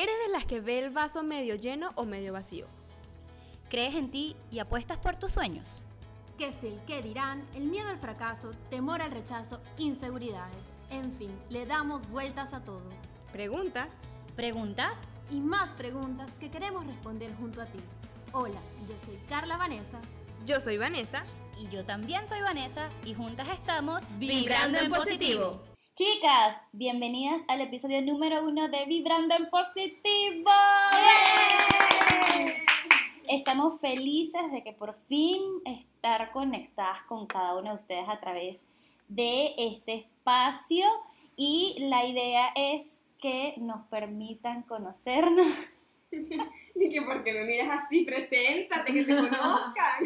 [0.00, 2.68] ¿Eres de las que ve el vaso medio lleno o medio vacío?
[3.68, 5.84] ¿Crees en ti y apuestas por tus sueños?
[6.38, 7.44] ¿Qué es el qué dirán?
[7.56, 10.64] El miedo al fracaso, temor al rechazo, inseguridades.
[10.90, 12.88] En fin, le damos vueltas a todo.
[13.32, 13.88] ¿Preguntas?
[14.36, 15.00] ¿Preguntas?
[15.32, 17.80] Y más preguntas que queremos responder junto a ti.
[18.30, 19.98] Hola, yo soy Carla Vanessa.
[20.46, 21.24] Yo soy Vanessa.
[21.58, 25.60] Y yo también soy Vanessa y juntas estamos Vibrando en positivo.
[25.98, 30.48] Chicas, bienvenidas al episodio número uno de Vibrando en Positivo.
[33.28, 38.64] Estamos felices de que por fin estar conectadas con cada una de ustedes a través
[39.08, 40.86] de este espacio
[41.34, 45.48] y la idea es que nos permitan conocernos.
[46.12, 50.04] y que porque me miras así, preséntate, que te conozcan.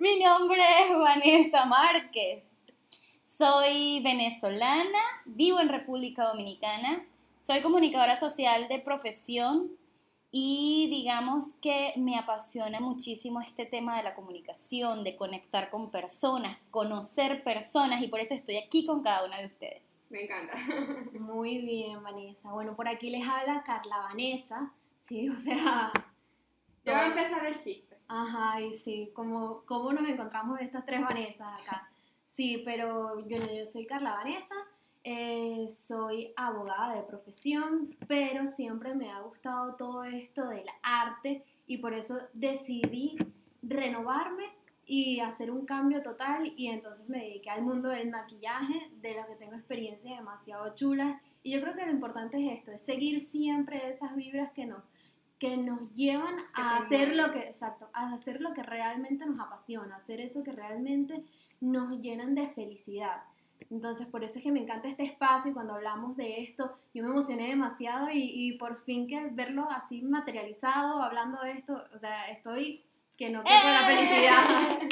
[0.00, 2.62] Mi nombre es Vanessa Márquez.
[3.38, 7.04] Soy venezolana, vivo en República Dominicana,
[7.38, 9.70] soy comunicadora social de profesión
[10.32, 16.58] y digamos que me apasiona muchísimo este tema de la comunicación, de conectar con personas,
[16.72, 20.02] conocer personas y por eso estoy aquí con cada una de ustedes.
[20.10, 20.54] Me encanta.
[21.20, 22.50] Muy bien, Vanessa.
[22.50, 24.72] Bueno, por aquí les habla Carla Vanessa.
[25.06, 25.92] Sí, o sea...
[26.84, 27.96] Ya va a empezar el chiste.
[28.08, 31.88] Ajá, y sí, como, cómo nos encontramos estas tres Vanessas acá.
[32.38, 34.54] Sí, pero yo, yo soy Carla Vanessa,
[35.02, 41.78] eh, soy abogada de profesión, pero siempre me ha gustado todo esto del arte y
[41.78, 43.16] por eso decidí
[43.60, 44.44] renovarme
[44.86, 49.26] y hacer un cambio total y entonces me dediqué al mundo del maquillaje, de lo
[49.26, 51.20] que tengo experiencias demasiado chulas.
[51.42, 54.84] Y yo creo que lo importante es esto, es seguir siempre esas vibras que nos
[55.38, 59.96] que nos llevan a hacer lo que, exacto, a hacer lo que realmente nos apasiona,
[59.96, 61.22] hacer eso que realmente
[61.60, 63.22] nos llenan de felicidad.
[63.70, 67.02] Entonces, por eso es que me encanta este espacio y cuando hablamos de esto, yo
[67.02, 71.98] me emocioné demasiado y, y por fin que verlo así materializado, hablando de esto, o
[71.98, 72.82] sea, estoy
[73.18, 74.80] que no tengo la felicidad.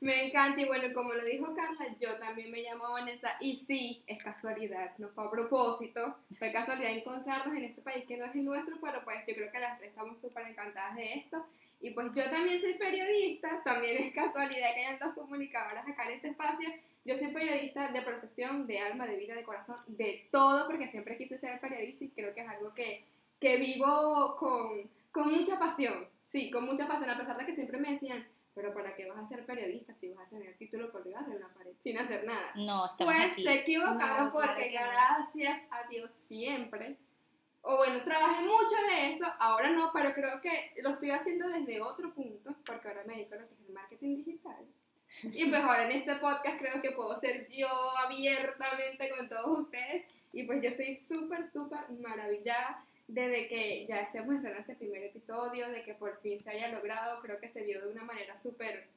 [0.00, 4.02] Me encanta y bueno, como lo dijo Carla, yo también me llamo Vanessa y sí,
[4.08, 8.34] es casualidad, no fue a propósito, fue casualidad encontrarnos en este país que no es
[8.34, 11.46] el nuestro, pero pues yo creo que las tres estamos súper encantadas de esto.
[11.82, 16.12] Y pues yo también soy periodista, también es casualidad que hayan dos comunicadoras acá en
[16.16, 16.68] este espacio.
[17.04, 21.16] Yo soy periodista de profesión, de alma, de vida, de corazón, de todo, porque siempre
[21.18, 23.04] quise ser periodista y creo que es algo que,
[23.40, 26.06] que vivo con, con mucha pasión.
[26.24, 29.18] Sí, con mucha pasión, a pesar de que siempre me decían, pero ¿para qué vas
[29.18, 32.52] a ser periodista si vas a tener título colgado en la pared sin hacer nada?
[32.54, 33.42] No, estamos Pues aquí.
[33.42, 36.96] se equivocaron No, porque gracias a Dios siempre,
[37.62, 41.80] o bueno, trabajé mucho de eso, ahora no, pero creo que lo estoy haciendo desde
[41.80, 44.66] otro punto, porque ahora me dedico a lo que es el marketing digital.
[45.22, 47.68] Y pues ahora en este podcast creo que puedo ser yo
[47.98, 50.04] abiertamente con todos ustedes.
[50.32, 55.68] Y pues yo estoy súper, súper maravillada desde que ya estemos estrenando este primer episodio,
[55.68, 57.20] de que por fin se haya logrado.
[57.20, 58.88] Creo que se dio de una manera súper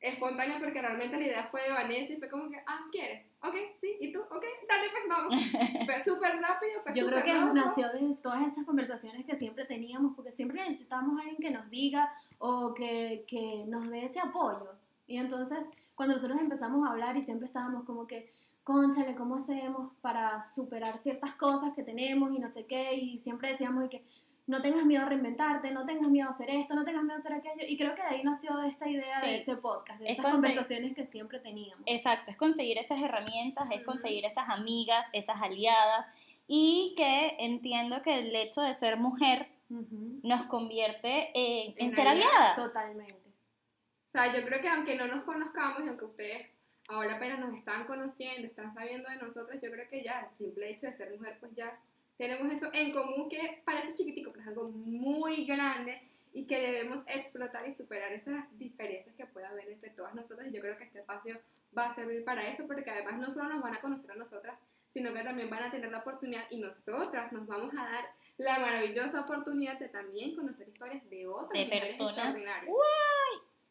[0.00, 3.26] espontánea porque realmente la idea fue de Vanessa y fue como que, ah, ¿quieres?
[3.42, 4.20] Ok, sí, ¿y tú?
[4.20, 5.34] Ok, dale, pues vamos.
[5.86, 7.54] Fue súper rápido, fue Yo creo que loco.
[7.54, 11.68] nació de todas esas conversaciones que siempre teníamos, porque siempre necesitábamos a alguien que nos
[11.70, 14.72] diga o que, que nos dé ese apoyo.
[15.06, 15.58] Y entonces,
[15.94, 18.30] cuando nosotros empezamos a hablar y siempre estábamos como que,
[18.62, 22.94] conchale, ¿cómo hacemos para superar ciertas cosas que tenemos y no sé qué?
[22.94, 24.04] Y siempre decíamos que
[24.50, 27.18] no tengas miedo a reinventarte, no tengas miedo a hacer esto, no tengas miedo a
[27.20, 27.62] hacer aquello.
[27.68, 29.26] Y creo que de ahí nació esta idea Sí.
[29.26, 31.84] de ese podcast, de Es esas conversaciones que siempre teníamos.
[31.86, 36.06] Exacto, es conseguir esas herramientas, es conseguir esas amigas, esas aliadas
[36.48, 40.18] y que entiendo que el hecho de ser mujer Ujú.
[40.24, 42.56] nos convierte en, en En ser aliadas, aliadas.
[42.56, 43.14] Totalmente.
[43.14, 46.48] O sea, yo creo que aunque no nos conozcamos y aunque ustedes
[46.88, 50.70] ahora apenas nos están conociendo, están sabiendo de nosotros, yo creo que ya el simple
[50.70, 51.78] hecho de ser mujer, pues ya
[52.20, 56.02] tenemos eso en común que parece chiquitico, pero es algo muy grande
[56.34, 60.46] y que debemos explotar y superar esas diferencias que puede haber entre todas nosotras.
[60.48, 61.40] Y yo creo que este espacio
[61.76, 64.58] va a servir para eso, porque además no solo nos van a conocer a nosotras,
[64.88, 68.04] sino que también van a tener la oportunidad y nosotras nos vamos a dar
[68.36, 72.36] la maravillosa oportunidad de también conocer historias de otras De personas.
[72.36, 72.74] extraordinarias.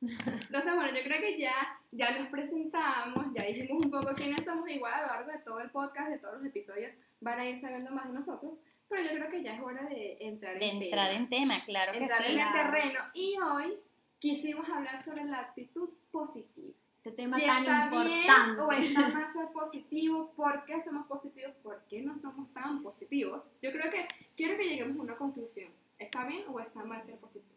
[0.02, 4.68] Entonces, bueno, yo creo que ya, ya nos presentamos, ya dijimos un poco quiénes somos,
[4.72, 7.60] igual a lo largo de todo el podcast, de todos los episodios, van a ir
[7.60, 8.54] sabiendo más de nosotros,
[8.88, 11.66] pero yo creo que ya es hora de entrar De en entrar tema, en tema,
[11.66, 12.34] claro que entrar sí.
[12.34, 13.00] en el terreno.
[13.14, 13.78] Y hoy
[14.20, 16.74] quisimos hablar sobre la actitud positiva.
[16.96, 18.62] Este tema Si tan está bien importante.
[18.62, 21.54] o está mal ser positivo, ¿por qué somos positivos?
[21.64, 23.46] ¿Por qué no somos tan positivos?
[23.62, 24.06] Yo creo que
[24.36, 25.72] quiero que lleguemos a una conclusión.
[25.98, 27.56] ¿Está bien o está mal ser positivo?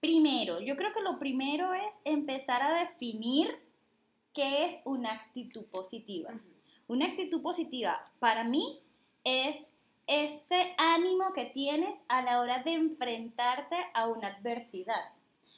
[0.00, 3.58] Primero, yo creo que lo primero es empezar a definir
[4.32, 6.30] qué es una actitud positiva.
[6.86, 8.80] Una actitud positiva para mí
[9.28, 9.74] es
[10.06, 15.12] ese ánimo que tienes a la hora de enfrentarte a una adversidad.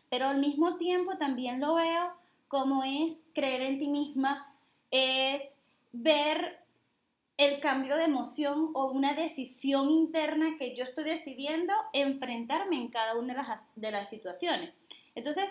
[0.09, 2.13] Pero al mismo tiempo también lo veo
[2.49, 4.53] como es creer en ti misma,
[4.91, 5.63] es
[5.93, 6.59] ver
[7.37, 13.17] el cambio de emoción o una decisión interna que yo estoy decidiendo enfrentarme en cada
[13.17, 14.75] una de las, de las situaciones.
[15.15, 15.49] Entonces,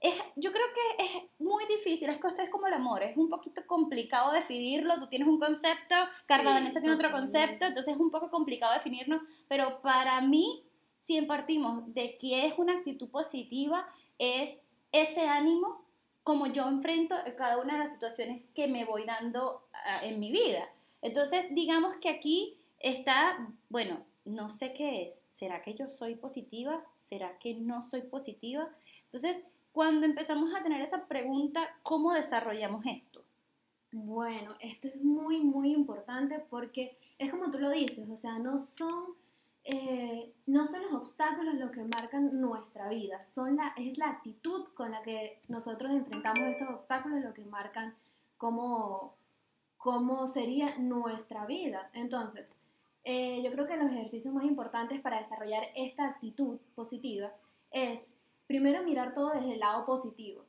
[0.00, 3.16] es, yo creo que es muy difícil, es que esto es como el amor, es
[3.16, 5.94] un poquito complicado definirlo, tú tienes un concepto,
[6.26, 10.64] Carla Sí, Vanessa tiene otro concepto, entonces es un poco complicado definirlo, pero para mí,
[11.00, 14.60] si partimos de que es una actitud positiva, es
[14.92, 15.84] ese ánimo
[16.22, 20.30] como yo enfrento cada una de las situaciones que me voy dando ah, en mi
[20.30, 20.68] vida.
[21.00, 25.26] Entonces, digamos que aquí está, bueno, no sé qué es.
[25.30, 26.84] ¿Será que yo soy positiva?
[26.96, 28.68] ¿Será que no soy positiva?
[29.04, 29.42] Entonces,
[29.72, 33.24] cuando empezamos a tener esa pregunta, ¿cómo desarrollamos esto?
[33.92, 38.58] Bueno, esto es muy, muy importante porque es como tú lo dices, o sea, no
[38.58, 39.14] son,
[39.64, 44.66] eh, no son los obstáculos los que marcan nuestra vida, son la, es la actitud
[44.74, 47.94] con la que nosotros enfrentamos estos obstáculos lo que marcan
[48.36, 49.14] cómo,
[49.78, 51.90] cómo sería nuestra vida.
[51.94, 52.56] Entonces,
[53.04, 57.32] eh, yo creo que los ejercicios más importantes para desarrollar esta actitud positiva
[57.70, 58.00] es
[58.48, 60.48] primero mirar todo desde el lado positivo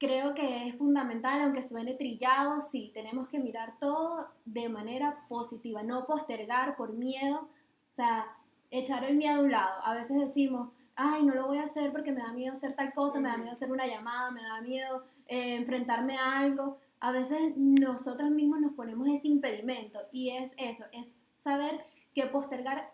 [0.00, 5.82] creo que es fundamental, aunque suene trillado, sí, tenemos que mirar todo de manera positiva,
[5.82, 7.50] no postergar por miedo,
[7.90, 8.26] o sea,
[8.70, 9.84] echar el miedo a un lado.
[9.84, 12.94] A veces decimos, ay, no lo voy a hacer porque me da miedo hacer tal
[12.94, 16.78] cosa, me da miedo hacer una llamada, me da miedo eh, enfrentarme a algo.
[17.00, 21.84] A veces nosotros mismos nos ponemos ese impedimento y es eso, es saber
[22.14, 22.90] que postergar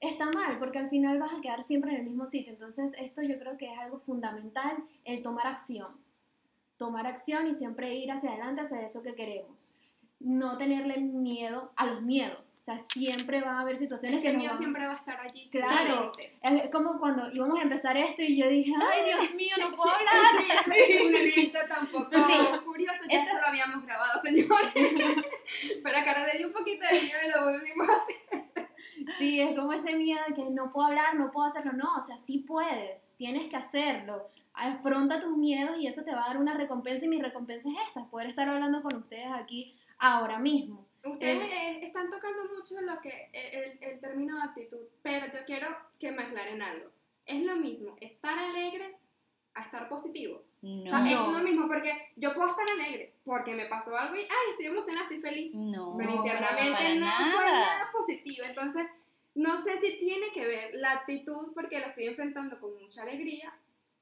[0.00, 2.52] está mal, porque al final vas a quedar siempre en el mismo sitio.
[2.52, 5.88] Entonces, esto yo creo que es algo fundamental, el tomar acción.
[6.78, 9.76] Tomar acción y siempre ir hacia adelante, hacia eso que queremos.
[10.22, 12.56] No tenerle miedo a los miedos.
[12.60, 15.18] O sea, siempre van a haber situaciones que el mío van- siempre va a estar
[15.18, 15.48] allí.
[15.50, 16.12] Claro.
[16.42, 19.90] Es como cuando íbamos a empezar esto y yo dije, ay, Dios mío, no puedo
[19.90, 20.12] hablar.
[20.38, 22.58] Sí, esa es una anécdota tampoco Sí.
[22.66, 24.72] curiosa, ya Eso- eso lo habíamos grabado, señores.
[25.84, 28.16] Pero a Cara le dio un poquito de miedo y lo volvimos a hacer.
[29.20, 31.72] Sí, es como ese miedo de que no puedo hablar, no puedo hacerlo.
[31.72, 34.28] No, o sea, sí puedes, tienes que hacerlo.
[34.52, 37.76] Afronta tus miedos y eso te va a dar una recompensa y mi recompensa es
[37.88, 40.86] esta, poder estar hablando con ustedes aquí ahora mismo.
[41.04, 45.68] Ustedes eh, están tocando mucho lo que el, el término de actitud, pero yo quiero
[45.98, 46.90] que me aclaren algo.
[47.24, 48.96] Es lo mismo estar alegre
[49.54, 50.42] a estar positivo.
[50.62, 50.82] No.
[50.84, 51.32] O sea, es No.
[51.32, 55.04] lo mismo porque yo puedo estar alegre porque me pasó algo y ay, estoy emocionada,
[55.04, 55.54] estoy feliz.
[55.54, 57.06] No, pero No, internamente para no
[57.36, 58.44] soy nada positivo.
[58.46, 58.86] Entonces,
[59.34, 63.52] no sé si tiene que ver la actitud porque la estoy enfrentando con mucha alegría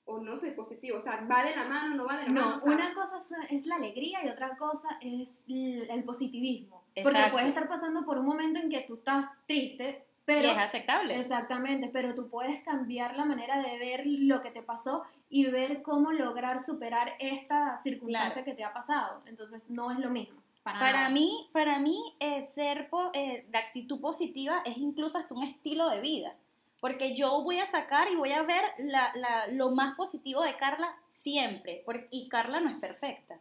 [0.05, 0.99] o no soy positivo.
[0.99, 2.51] O sea, va de la mano, no va de la mano.
[2.51, 3.19] No, o sea, una cosa
[3.51, 6.83] es- la alegría y otra cosa es el positivismo.
[6.95, 7.33] Porque Exacto.
[7.33, 10.51] puedes estar pasando por un momento en que tú estás triste, Y pero...
[10.53, 11.15] es aceptable.
[11.19, 15.83] Exactamente, pero tú puedes cambiar la manera de ver lo que te pasó y ver
[15.83, 18.45] cómo lograr superar esta circunstancia Claro.
[18.47, 19.23] que te ha pasado.
[19.27, 20.41] Entonces, no es lo mismo.
[20.81, 25.43] Para, mí, para mí eh, ser po- eh, la actitud positiva es incluso hasta un
[25.45, 26.35] estilo de vida.
[26.81, 30.57] Porque yo voy a sacar y voy a ver la- la- lo más positivo de
[30.57, 31.83] Carla siempre.
[31.85, 33.39] porque- y Carla no es perfecta.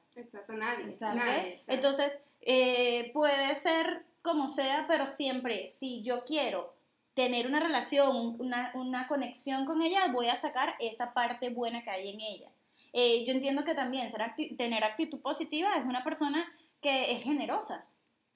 [0.89, 1.61] Exacto, nadie.
[1.67, 6.73] Entonces, eh, puede ser como sea, pero siempre, si yo quiero
[7.13, 11.89] tener una relación, una, una conexión con ella, voy a sacar esa parte buena que
[11.91, 12.49] hay en ella.
[12.93, 16.45] Eh, yo entiendo que también ser acti- tener actitud positiva es una persona
[16.81, 17.85] que es generosa,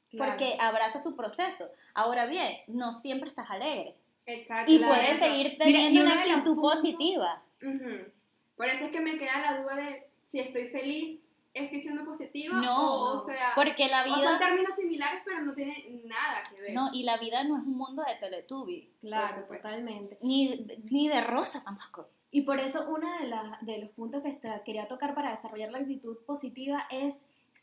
[0.10, 0.32] Claro.
[0.32, 1.70] porque abraza su proceso.
[1.94, 3.96] Ahora bien, no siempre estás alegre.
[4.26, 4.72] Exacto.
[4.72, 5.26] Y puedes Eso.
[5.26, 7.42] seguir Mira, teniendo uno una actitud puntos- positiva.
[7.62, 8.12] Ujú.
[8.56, 11.20] Por eso es que me queda la duda de si estoy feliz,
[11.54, 14.40] estoy siendo positiva No, o, o sea, Porque la o son vida...
[14.40, 16.74] términos similares pero no tienen nada que ver.
[16.74, 20.18] No, y la vida no es un mundo de Teletubby, Claro, totalmente.
[20.22, 22.08] ni, ni de rosa tampoco.
[22.32, 25.72] Y por eso uno de, las- de los puntos que está- quería tocar para desarrollar
[25.72, 27.16] la actitud positiva es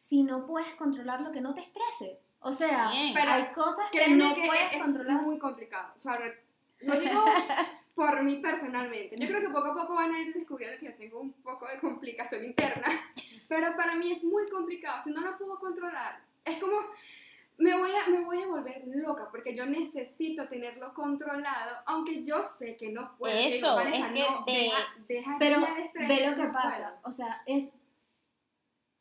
[0.09, 2.19] si no puedes controlar lo que no te estrese.
[2.41, 3.13] O sea, Bien.
[3.15, 5.23] Pero hay cosas que no que puedes es controlar.
[5.23, 5.93] muy complicado.
[5.97, 6.19] O sea,
[6.81, 7.25] lo digo
[7.95, 9.19] por mí personalmente.
[9.19, 11.67] Yo creo que poco a poco van a ir descubriendo que yo tengo un poco
[11.67, 12.87] de complicación interna.
[13.49, 15.03] Pero para mí es muy complicado.
[15.03, 16.79] Si no lo puedo controlar, es como
[17.59, 22.45] me voy a, me voy a volver loca porque yo necesito tenerlo controlado, aunque yo
[22.57, 23.37] sé que no puedo.
[23.37, 24.77] Digo, Eso, es que no, de- deja,
[25.09, 25.61] deja Pero
[25.95, 26.95] ve lo que pasa.
[27.03, 27.65] O sea, es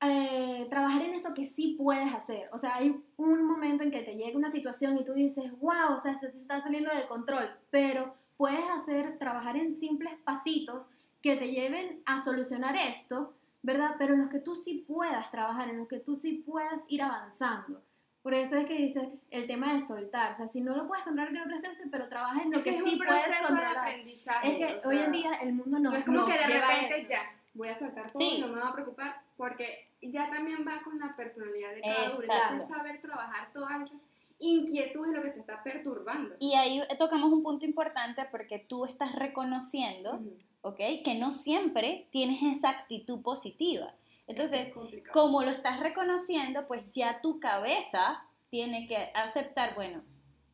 [0.02, 2.50] eh, trabajar en eso que sí puedes hacer.
[2.52, 5.96] O sea, hay un momento en que te llega una situación y tú dices, wow,
[5.96, 7.50] o sea, esto se está saliendo de control.
[7.72, 10.86] Pero puedes hacer, trabajar en simples pasitos
[11.22, 13.96] que te lleven a solucionar esto, ¿verdad?
[13.98, 17.02] Pero en los que tú sí puedas trabajar, en los que tú sí puedas ir
[17.02, 17.82] avanzando.
[18.22, 20.34] Por eso es que dice el tema de soltar.
[20.34, 22.58] O sea, si no lo puedes controlar, que no te estreses, pero trabaja en lo
[22.58, 23.90] Es que es sí puedes controlar.
[23.90, 26.38] Es que o hoy sea, en día el mundo nos, no es como nos que
[26.38, 27.22] de repente ya
[27.54, 28.36] voy a soltar todo Sí.
[28.38, 32.16] y no me va a preocupar porque ya también va con la personalidad de cada
[32.16, 32.22] uno.
[32.22, 34.02] Entonces saber trabajar todas esas
[34.40, 36.36] inquietudes lo que te está perturbando.
[36.40, 40.38] Y ahí tocamos un punto importante porque tú estás reconociendo, Ujú.
[40.62, 40.78] ¿ok?
[41.04, 43.94] Que no siempre tienes esa actitud positiva.
[44.28, 50.04] Entonces, es como lo estás reconociendo, pues ya tu cabeza tiene que aceptar, bueno,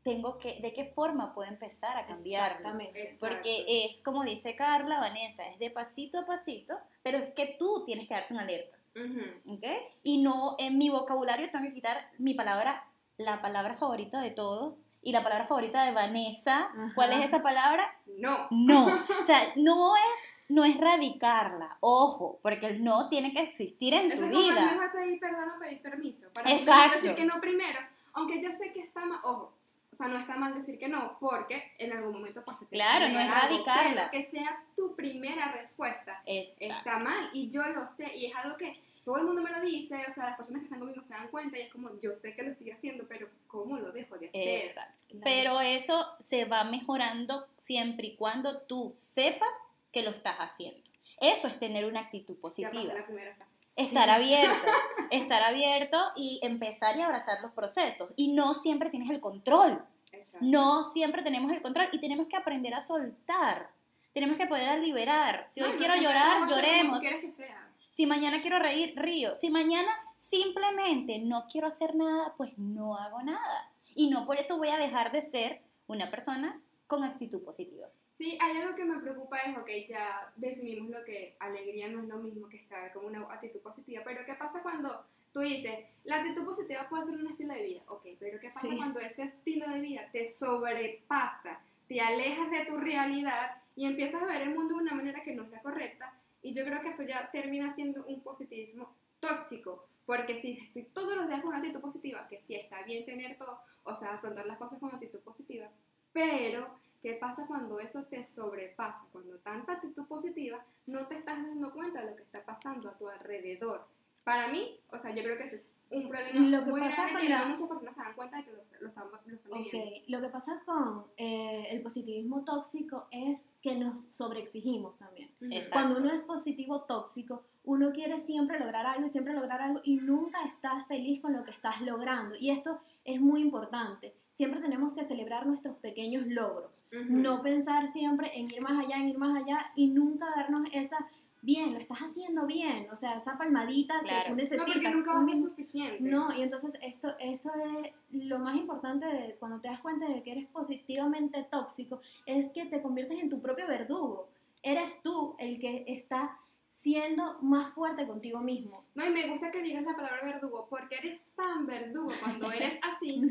[0.04, 2.58] tengo que, ¿de qué forma puedo empezar a cambiarlo?
[2.58, 3.04] Exactamente.
[3.04, 3.28] Exacto.
[3.28, 7.84] Porque es como dice Carla, Vanessa, es de pasito a pasito, pero es que tú
[7.86, 9.54] tienes que darte una alerta, Ujú.
[9.56, 9.64] ¿ok?
[10.04, 12.84] Y no en mi vocabulario tengo que quitar mi palabra,
[13.18, 16.70] la palabra favorita de todos, y la palabra favorita de Vanessa.
[16.96, 17.86] ¿Cuál es esa palabra?
[18.20, 18.48] No.
[18.52, 18.88] No.
[19.22, 20.20] O sea, no es,
[20.50, 24.42] no es radicarla, ojo, porque el no tiene que existir en Eso tu es como
[24.48, 24.72] es vida.
[24.72, 26.28] mejor pedir perdón o pedir permiso.
[26.34, 26.96] Para Exacto.
[27.02, 27.80] decir que no primero.
[28.14, 29.54] Aunque yo sé que está mal, ojo,
[29.94, 33.20] o sea, no está mal decir que no, porque en algún momento pues Claro, no
[33.20, 34.10] es radicarla.
[34.12, 36.22] que sea tu primera respuesta.
[36.26, 36.66] Exacto.
[36.90, 39.62] Está mal y yo lo sé y es algo que todo el mundo me lo
[39.62, 42.16] dice, o sea, las personas que están conmigo se dan cuenta y es como, yo
[42.16, 44.48] sé que lo estoy haciendo, pero ¿cómo lo dejo de hacer?
[44.66, 44.94] Exacto.
[45.10, 45.22] Claro.
[45.26, 49.56] Pero eso se va mejorando siempre y cuando tú sepas
[49.92, 50.80] que lo estás haciendo.
[51.22, 52.72] Eso es tener una actitud Ya positiva.
[52.72, 53.53] pasé la primera fase.
[53.76, 54.68] Estar abierto,
[55.12, 58.12] estar abierto y empezar y abrazar los procesos.
[58.16, 59.84] Y no siempre tienes el control.
[60.12, 60.38] Exacto.
[60.42, 63.70] No siempre tenemos el control y tenemos que aprender a soltar.
[64.14, 65.48] Tenemos que poder liberar.
[65.50, 67.02] Si No, hoy no quiero llorar, lloremos.
[67.02, 67.68] que sea.
[67.92, 69.34] Si mañana quiero reír, río.
[69.36, 73.72] Si mañana simplemente no quiero hacer nada, pues no hago nada.
[73.96, 77.88] Y no por eso voy a dejar de ser una persona con actitud positiva.
[78.24, 82.08] Sí, hay algo que me preocupa es, ok, ya definimos lo que alegría no es
[82.08, 86.22] lo mismo que estar con una actitud positiva, pero ¿qué pasa cuando tú dices, la
[86.22, 87.82] actitud positiva puede ser un estilo de vida?
[87.90, 88.78] Ok, pero ¿qué pasa Sí.
[88.78, 94.26] cuando ese estilo de vida te sobrepasa, te alejas de tu realidad y empiezas a
[94.26, 96.14] ver el mundo de una manera que no es la correcta?
[96.42, 101.18] Y yo creo que eso ya termina siendo un positivismo tóxico, porque si estoy todos
[101.18, 104.46] los días con una actitud positiva, que sí está bien tener todo, o sea, afrontar
[104.46, 105.68] las cosas con actitud positiva,
[106.14, 109.06] pero ¿qué pasa cuando eso te sobrepasa?
[109.12, 112.98] Cuando tanta actitud positiva no te estás dando cuenta de lo que está pasando a
[112.98, 113.86] tu alrededor.
[114.24, 117.04] Para mí, o sea, yo creo que ese es un problema Lo que muy pasa
[117.04, 119.36] grande con que la- muchas personas se dan cuenta de que lo, lo están, lo
[119.36, 120.00] están Ok, viviendo.
[120.08, 125.30] lo que pasa con eh, el positivismo tóxico es que nos sobreexigimos también.
[125.42, 125.70] Exacto.
[125.74, 129.98] Cuando uno es positivo tóxico, uno quiere siempre lograr algo y siempre lograr algo y
[129.98, 132.36] nunca estás feliz con lo que estás logrando.
[132.38, 134.16] Y esto es muy importante.
[134.36, 136.84] Siempre tenemos que celebrar nuestros pequeños logros.
[136.92, 140.98] No pensar siempre en ir más allá, en ir más allá y nunca darnos esa,
[141.44, 142.88] bien, lo estás haciendo bien.
[142.92, 144.24] O sea, esa palmadita Claro.
[144.24, 144.66] que tú No, necesitas.
[144.74, 145.98] porque nunca va a ser suficiente.
[146.02, 150.24] no, y entonces esto, esto es lo más importante de cuando te das cuenta de
[150.24, 154.30] que eres positivamente tóxico, es que te conviertes en tu propio verdugo.
[154.64, 156.38] Eres tú el que está
[156.72, 158.84] siendo más fuerte contigo mismo.
[158.96, 162.80] No, y me gusta que digas la palabra verdugo, porque eres tan verdugo cuando eres
[162.82, 163.22] así,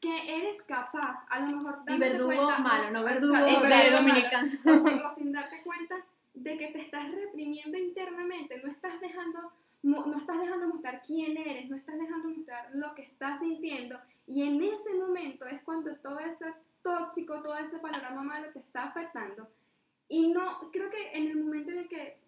[0.00, 3.32] que eres capaz, a lo mejor Y dándote verdugo cuenta, malo, o- no o verdugo
[3.34, 4.52] sea, verdugo malo, dominicano.
[4.64, 5.96] o sin, o darte cuenta
[6.34, 9.52] de que te estás reprimiendo internamente, no estás dejando
[9.82, 14.42] no estás dejando mostrar quién eres, no estás dejando mostrar lo que estás sintiendo y
[14.42, 16.52] en ese momento es cuando todo ese
[16.82, 19.48] tóxico, todo ese panorama malo te está afectando
[20.08, 22.18] y no, creo que en el momento en el que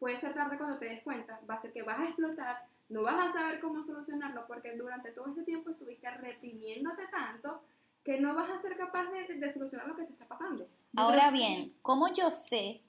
[0.00, 3.02] puede ser tarde cuando te des cuenta, va a ser que vas a explotar, no
[3.02, 7.62] vas a saber cómo solucionarlo porque durante todo este tiempo estuviste reprimiéndote tanto
[8.04, 10.66] que no vas a ser capaz de, de- de solucionar lo que te está pasando.
[10.96, 12.80] Ahora bien, ¿cómo yo sé,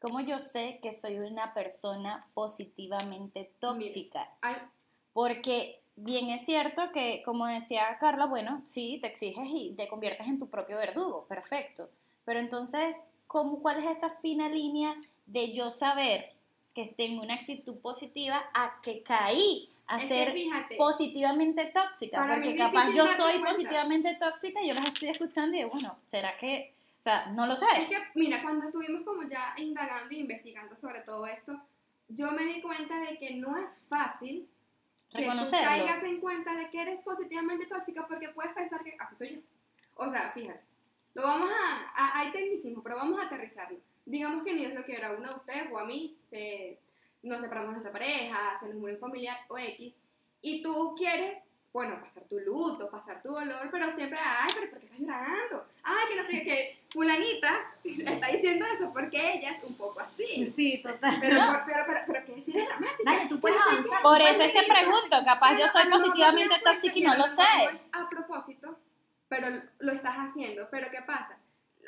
[0.00, 4.30] cómo yo sé que soy una persona positivamente tóxica?
[5.12, 10.26] Porque bien es cierto que, como decía Carla, bueno, sí, te exiges y te conviertes
[10.26, 11.90] en tu propio verdugo, perfecto.
[12.24, 12.96] Pero entonces,
[13.26, 14.94] ¿cómo, ¿cuál es esa fina línea
[15.26, 16.32] de yo saber
[16.74, 22.26] que tengo una actitud positiva a que caí a es ser fíjate, positivamente tóxica?
[22.26, 23.50] Porque capaz yo soy cuenta.
[23.50, 26.74] positivamente tóxica y yo las estoy escuchando y digo, bueno, ¿será que...?
[26.98, 27.64] O sea, no lo sé.
[27.80, 31.58] Es que, mira, cuando estuvimos como ya indagando e investigando sobre todo esto,
[32.08, 34.46] yo me di cuenta de que no es fácil
[35.10, 35.66] que tú Reconocerlo.
[35.66, 39.40] caigas en cuenta de que eres positivamente tóxica porque puedes pensar que así soy yo.
[39.94, 40.60] O sea, fíjate,
[41.14, 43.78] lo vamos a, a- hay tecnicismo, pero vamos a aterrizarlo.
[44.04, 46.78] Digamos que ni Dios lo quiera, a uno de ustedes o a mí, se,
[47.22, 49.94] nos separamos de nuestra pareja, se nos murió un familiar o X,
[50.42, 51.38] y tú quieres,
[51.72, 55.66] bueno, pasar tu luto, pasar tu dolor, pero siempre, ay, pero ¿por qué estás llorando?
[55.84, 60.00] Ay, que no sé qué, que fulanita está diciendo eso porque ella es un poco
[60.00, 60.52] así.
[60.56, 61.16] Sí, total.
[61.20, 63.02] Pero, pero, pero, pero, pero que si eres dramática.
[63.04, 63.98] Dale, tú puedes avanzar.
[63.98, 67.26] que- Por eso es que pregunto, capaz pero yo soy positivamente tóxica y no lo
[67.28, 67.34] sé.
[67.64, 68.78] No es a propósito,
[69.28, 70.66] pero lo estás haciendo.
[70.70, 71.36] Pero ¿qué pasa?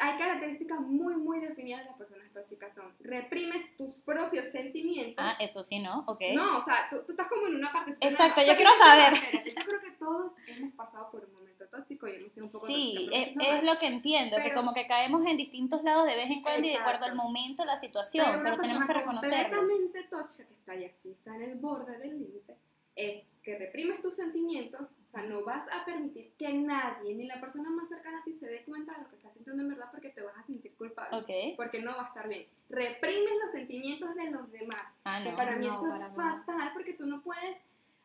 [0.00, 2.74] Hay características muy, muy definidas de las personas tóxicas.
[2.74, 5.16] Son, reprimes tus propios sentimientos.
[5.18, 6.04] Ah, eso sí, ¿no?
[6.06, 6.20] Ok.
[6.34, 7.92] No, o sea, tú, tú estás como en una parte.
[8.00, 9.12] Exacto, yo quiero saber.
[9.44, 12.66] yo creo que todos hemos pasado por un momento tóxico y hemos sido un poco
[12.66, 13.66] Sí, tóxicas, pero es, es normal.
[13.66, 16.66] lo que entiendo, que Pero- como que caemos en distintos lados de vez en cuando
[16.66, 17.22] y de acuerdo al Exacto.
[17.28, 19.56] momento, la situación, una pero, tenemos que reconocerlo.
[19.58, 22.56] completamente tóxica que está ya así, está en el borde del límite,
[22.96, 27.40] es que reprimes tus sentimientos, o sea, no vas a permitir que nadie, ni la
[27.40, 29.92] persona más cercana a ti, se dé cuenta de lo que estás sintiendo en verdad
[29.92, 31.16] porque te vas a sentir culpable.
[31.18, 31.56] Ok.
[31.56, 32.46] Porque no va a estar bien.
[32.68, 34.86] Reprimes los sentimientos de los demás.
[35.04, 35.36] Ah, que no.
[35.36, 36.14] para mí no, esto es nada.
[36.14, 37.58] fatal porque tú no puedes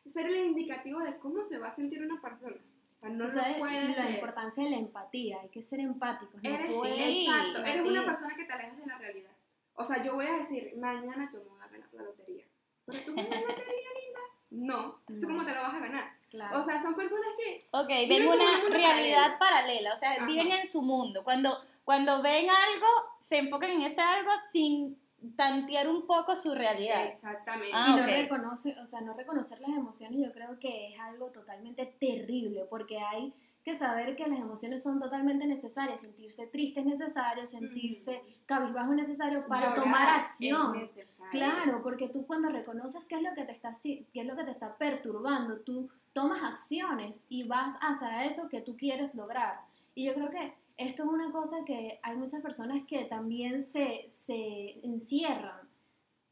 [0.06, 2.56] ser el indicativo de cómo se va a sentir una persona.
[2.56, 4.14] O sea, no sabes la hacer.
[4.14, 6.42] importancia de la empatía, hay que ser empáticos.
[6.42, 7.88] No Eres, sí, exacto, eres sí.
[7.88, 9.30] una persona que te alejas de la realidad.
[9.74, 12.44] O sea, yo voy a decir, mañana yo me voy a ganar la lotería.
[12.86, 14.20] Pero tú ganas la lotería, linda.
[14.50, 15.28] No, ¿tú No.
[15.28, 16.17] cómo te la vas a ganar?
[16.30, 16.60] Claro.
[16.60, 20.12] O sea, son personas que Ok, Viven ven una un mundo realidad paralela, o sea,
[20.12, 20.26] Ajá.
[20.26, 21.24] viven en su mundo.
[21.24, 22.86] Cuando, cuando ven algo,
[23.20, 24.98] se enfocan en ese algo sin
[25.36, 27.06] tantear un poco su realidad.
[27.06, 27.72] Exactamente.
[27.74, 31.26] Ah, y no reconoce, o sea, no reconocer las emociones yo creo que es algo
[31.30, 33.32] totalmente terrible porque hay
[33.64, 38.98] que saber que las emociones son totalmente necesarias, sentirse triste es necesario, sentirse cabizbajo es
[39.00, 40.78] necesario para Llorar tomar es acción.
[40.78, 41.30] necesario.
[41.32, 44.44] Claro, porque tú cuando reconoces qué es lo que te está qué es lo que
[44.44, 49.60] te está perturbando, tú tomas acciones y vas hacia eso que tú quieres lograr.
[49.94, 54.08] Y yo creo que esto es una cosa que hay muchas personas que también se,
[54.26, 55.60] se encierran.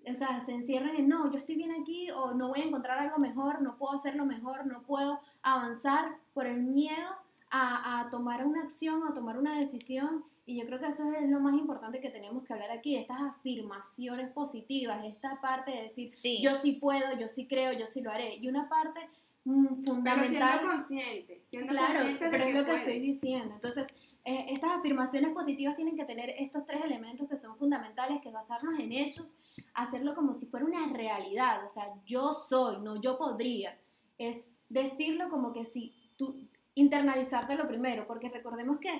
[0.08, 2.98] O sea, se encierran en no, yo estoy bien aquí o no voy a encontrar
[2.98, 7.10] algo mejor, no puedo hacerlo mejor, no puedo avanzar por el miedo
[7.50, 10.24] a, a tomar una acción a tomar una decisión.
[10.46, 13.20] Y yo creo que eso es lo más importante que tenemos que hablar aquí, estas
[13.20, 16.40] afirmaciones positivas, esta parte de decir, Sí.
[16.42, 18.36] yo sí puedo, yo sí creo, yo sí lo haré.
[18.36, 19.00] Y una parte
[19.46, 22.88] mm, Pero fundamental siendo consciente, siendo Claro, consciente de pero que es lo que puedes.
[22.88, 23.54] estoy diciendo.
[23.54, 23.86] Entonces,
[24.24, 28.34] eh, estas afirmaciones positivas tienen que tener estos tres elementos que son fundamentales, que es
[28.34, 29.34] basarnos en hechos,
[29.74, 31.64] hacerlo como si fuera una realidad.
[31.64, 33.78] O sea, yo soy, no yo podría.
[34.18, 36.36] Es decirlo como que si tú
[36.74, 38.90] internalizártelo primero, porque recordemos que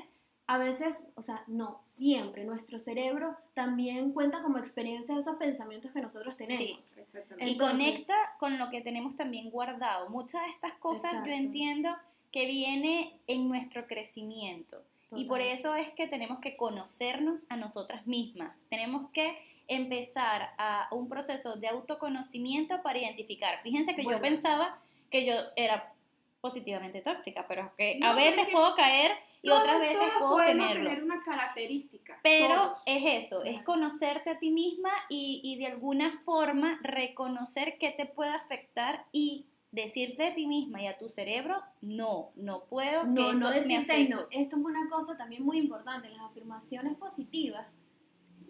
[0.48, 5.90] a veces, o sea, no, siempre nuestro cerebro también cuenta como experiencia de esos pensamientos
[5.90, 6.64] que nosotros tenemos.
[6.64, 6.78] Sí.
[6.96, 7.46] Exactamente.
[7.50, 10.08] y conecta con lo que tenemos también guardado.
[10.08, 11.30] Muchas de estas cosas Exacto.
[11.30, 11.96] yo entiendo
[12.30, 14.82] que viene en nuestro crecimiento.
[15.12, 15.52] Y por Total.
[15.52, 18.60] eso es que tenemos que conocernos a nosotras mismas.
[18.68, 23.60] Tenemos que empezar a un proceso de autoconocimiento para identificar.
[23.62, 24.18] Fíjense que Bueno.
[24.18, 24.78] yo pensaba
[25.10, 25.92] que yo era
[26.40, 29.12] positivamente tóxica, pero que No, a veces es que puedo caer
[29.46, 30.88] y Todos- otras veces puedo tenerlo.
[30.90, 32.18] tener una característica.
[32.22, 32.78] Pero todos.
[32.86, 38.06] es eso, es conocerte a ti misma y, y de alguna forma reconocer qué te
[38.06, 43.08] puede afectar y decirte a ti misma y a tu cerebro, no, no puedo, que
[43.08, 44.22] No, no decirte no.
[44.30, 46.08] Esto es una cosa también muy importante.
[46.08, 47.66] Las afirmaciones positivas,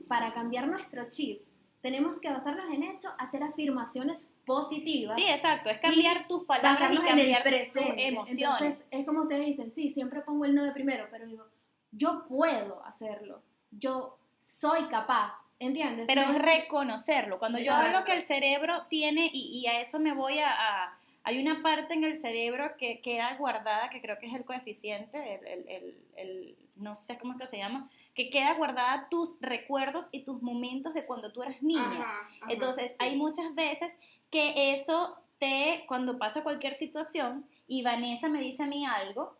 [0.08, 1.42] para cambiar nuestro chip,
[1.80, 5.16] tenemos que basarnos en hechos, hacer afirmaciones positivas.
[5.16, 8.28] Sí, exacto, es cambiar tus palabras y cambiar tus emociones.
[8.28, 11.44] Entonces, es como ustedes dicen, sí, siempre pongo el no de primero, pero digo,
[11.90, 16.06] yo puedo hacerlo, yo soy capaz, ¿entiendes?
[16.06, 17.38] Pero es reconocerlo.
[17.38, 20.98] Cuando yo hablo que el cerebro tiene, y, y a eso me voy a, a-
[21.24, 25.18] Hay una parte en el cerebro que queda guardada, que creo que es el coeficiente,
[25.34, 29.30] el, el- el- el- no sé cómo es que se llama, que queda guardada tus
[29.40, 31.82] recuerdos y tus momentos de cuando tú eras niña.
[31.82, 32.96] Ajá, ajá, Entonces, sí.
[33.00, 33.92] hay muchas veces
[34.30, 39.36] que eso te, cuando pasa cualquier situación y Vanessa me dice a mí algo,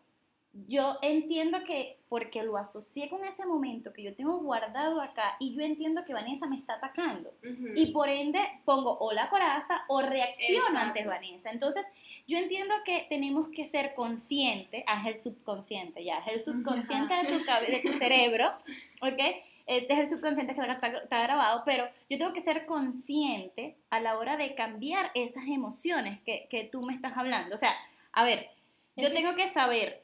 [0.65, 5.53] yo entiendo que, porque lo asocié con ese momento que yo tengo guardado acá y
[5.53, 7.31] yo entiendo que Vanessa me está atacando.
[7.75, 10.79] Y por ende pongo o la coraza o reacciono Exacto.
[10.79, 11.51] ante Vanessa.
[11.51, 11.85] Entonces,
[12.27, 17.13] yo entiendo que tenemos que ser conscientes, ah, es el subconsciente ya, es el subconsciente
[17.13, 18.53] de tu, de tu cerebro,
[19.01, 19.21] ¿ok?
[19.67, 24.17] Es el subconsciente que está, está grabado, pero yo tengo que ser consciente a la
[24.17, 27.53] hora de cambiar esas emociones que, que tú me estás hablando.
[27.53, 27.73] O sea,
[28.13, 28.49] a ver,
[28.95, 30.01] yo tengo que saber,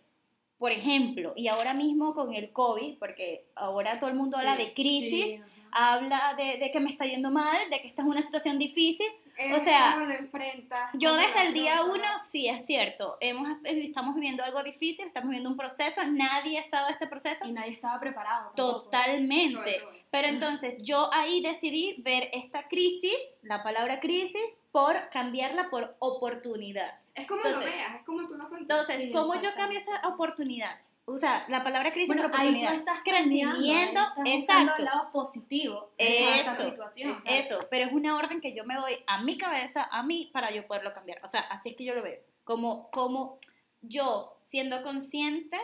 [0.60, 4.64] por ejemplo, y ahora mismo con el COVID, porque ahora todo el mundo habla Sí,
[4.64, 8.08] de crisis, Sí, habla de, de que me está yendo mal, de que esta es
[8.08, 9.08] una situación difícil.
[9.56, 14.44] O sea, lo enfrentas, Yo desde el día uno, sí, es cierto, hemos, estamos viviendo
[14.44, 18.52] algo difícil, estamos viviendo un proceso, nadie sabe este proceso Y nadie estaba preparado.
[18.56, 18.82] tampoco.
[18.84, 19.82] totalmente.
[20.12, 24.42] Pero entonces yo ahí decidí ver esta crisis, la palabra crisis,
[24.72, 27.00] por cambiarla por oportunidad.
[27.16, 28.58] Es como Entonces- lo veas, es como tú lo.
[28.58, 30.80] Entonces, ¿cómo yo cambio esa oportunidad?
[31.06, 32.74] O sea, la palabra crisis Bueno, por ahí tú oportunidad.
[32.76, 33.02] estás
[34.26, 34.74] ahí estás exacto.
[34.80, 37.22] el lado positivo de esta Eso, situación.
[37.26, 40.52] Eso, pero es una orden que yo me doy a mi cabeza, a mí, para
[40.52, 41.18] yo poderlo cambiar.
[41.24, 42.20] O sea, así es que yo lo veo.
[42.46, 43.38] Como, como
[43.82, 45.58] yo, siendo consciente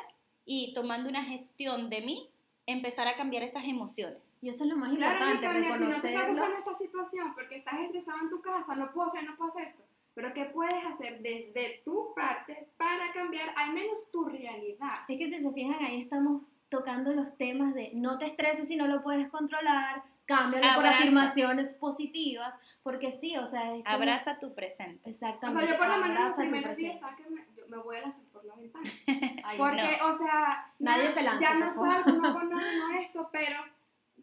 [0.45, 2.30] y tomando una gestión de mí,
[2.65, 4.36] empezar a cambiar esas emociones.
[4.41, 6.34] Y eso es lo más Claro, importante, Nicole, si no te está reconocerlo.
[6.34, 9.67] gustando esta situación porque estás estresado en tu casa, no puedo hacer, no puedo hacer
[9.69, 9.84] esto.
[10.20, 15.00] Pero ¿qué puedes hacer desde tu parte para cambiar al menos tu realidad?
[15.08, 18.76] Es que si se fijan, ahí estamos tocando los temas de no te estreses si
[18.76, 20.98] no lo puedes controlar, cámbialo por Abraza.
[21.04, 22.54] afirmaciones positivas,
[22.84, 25.00] porque sí, o sea, es como- Abraza tu presente.
[25.06, 25.68] O Exactamente.
[25.68, 28.44] sea, yo por lo menos los primeros días me, yo me voy a lanzar por
[28.44, 28.90] la ventana.
[29.46, 30.08] Ay, Porque, no.
[30.10, 33.30] o sea, Nadie ya- se lanza, ya por no salgo, no hago nada, no esto,
[33.32, 33.58] pero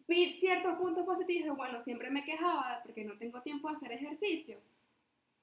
[0.07, 1.57] vi ciertos puntos positivos.
[1.57, 4.59] Bueno, siempre me quejaba porque no tengo tiempo de hacer ejercicio.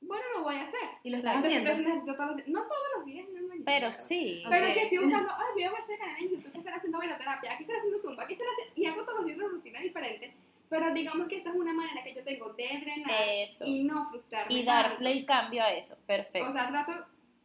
[0.00, 0.80] Bueno, lo voy a hacer.
[1.02, 1.70] Y lo estás Entonces, haciendo.
[1.70, 4.42] entonces necesito todos los días, no todos los días, no, Pero sí.
[4.48, 4.72] Pero Ok.
[4.72, 7.52] si estoy buscando, ay, voy a ver este canal en YouTube que están haciendo bailoterapia,
[7.52, 10.34] aquí están haciendo zumba, aquí están haciendo, y hago todos los días una rutina diferente.
[10.68, 13.64] Pero digamos que esa es una manera que yo tengo de drenar Eso.
[13.66, 14.52] y no frustrarme.
[14.54, 15.96] Y darle el cambio a eso.
[16.06, 16.48] Perfecto.
[16.48, 16.92] O sea, trato,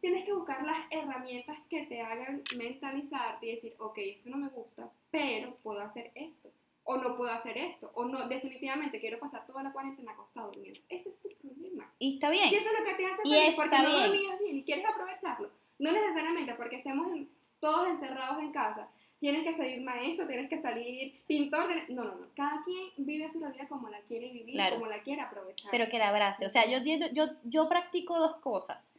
[0.00, 4.48] tienes que buscar las herramientas que te hagan mentalizarte y decir, ok, esto no me
[4.48, 6.50] gusta, pero puedo hacer esto.
[6.92, 7.90] O no puedo hacer esto.
[7.94, 10.80] O no, definitivamente quiero pasar toda la cuarentena acostado durmiendo.
[10.88, 11.92] Ese es tu problema.
[12.00, 12.48] y está bien.
[12.48, 14.02] Si eso es lo que te hace Y feliz porque no bien.
[14.10, 17.28] dormías bien y quieres aprovecharlo, no necesariamente porque estemos en-
[17.60, 18.88] todos encerrados en casa,
[19.20, 23.38] tienes que salir maestro, tienes que salir pintor, no, no, no, cada quien vive su
[23.38, 24.76] realidad como la quiere vivir, Claro.
[24.76, 25.70] como la quiere aprovechar.
[25.70, 26.44] pero que la abrace.
[26.46, 26.78] O sea, yo,
[27.12, 28.92] yo, yo practico dos cosas.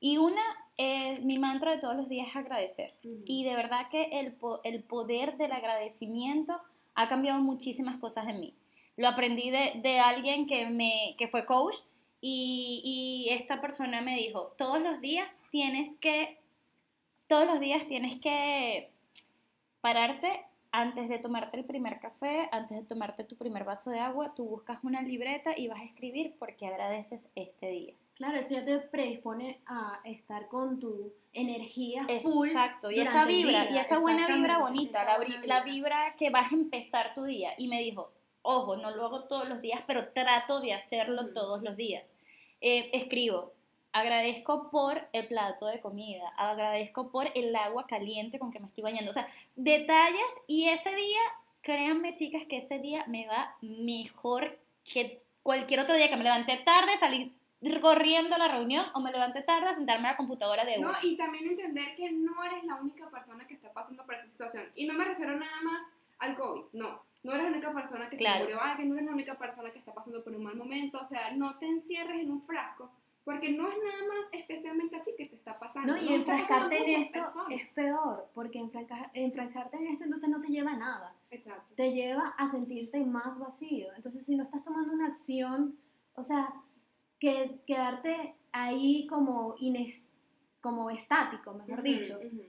[0.00, 0.42] Y una,
[0.76, 2.94] eh, mi mantra de todos los días es agradecer.
[3.02, 6.60] Y de verdad que el, el poder del agradecimiento
[6.94, 8.54] ha cambiado muchísimas cosas en mí.
[8.96, 11.76] Lo aprendí de, de alguien que, me, que fue coach
[12.20, 16.38] y, y esta persona me dijo, todos los días tienes que,
[17.26, 18.90] todos los días tienes que
[19.80, 24.34] pararte antes de tomarte el primer café, antes de tomarte tu primer vaso de agua,
[24.34, 27.94] tú buscas una libreta y vas a escribir porque agradeces este día.
[28.14, 32.48] Claro, eso ya te predispone a estar con tu energía full.
[32.48, 35.04] Exacto, y esa vibra, y esa buena vibra bonita,
[35.44, 36.14] la, vibra.
[36.16, 37.54] que vas a empezar tu día.
[37.58, 41.62] Y me dijo, ojo, no lo hago todos los días, pero trato de hacerlo todos
[41.62, 42.04] los días.
[42.60, 43.52] Eh, escribo,
[43.92, 48.84] agradezco por el plato de comida, agradezco por el agua caliente con que me estoy
[48.84, 49.10] bañando.
[49.10, 51.20] O sea, detalles y ese día,
[51.62, 56.58] créanme chicas, que ese día me va mejor que cualquier otro día que me levanté
[56.58, 57.32] tarde, salí
[57.80, 60.90] corriendo a la reunión o me levanté tarde a sentarme a la computadora de No,
[60.90, 60.98] una.
[61.02, 64.64] y también entender que no eres la única persona que está pasando por esa situación.
[64.74, 65.82] Y no me refiero nada más
[66.18, 67.02] al COVID, no.
[67.22, 68.36] No eres la única persona que Claro.
[68.38, 71.00] se murió alguien, no eres la única persona que está pasando por un mal momento.
[71.02, 72.90] O sea, no te encierres en un frasco,
[73.24, 75.92] porque no es nada más especialmente a ti que te está pasando.
[75.94, 77.52] No, y pasando enfrascarte en esto personas.
[77.52, 81.14] es peor, porque enfranca- enfrascarte en esto entonces no te lleva a nada.
[81.30, 81.64] Exacto.
[81.74, 83.88] te lleva a sentirte más vacío.
[83.96, 85.76] Entonces, si no estás tomando una acción,
[86.14, 86.52] o sea,
[87.24, 90.02] que quedarte ahí como, ines-
[90.60, 92.42] como estático, mejor Ujú, dicho, ujú.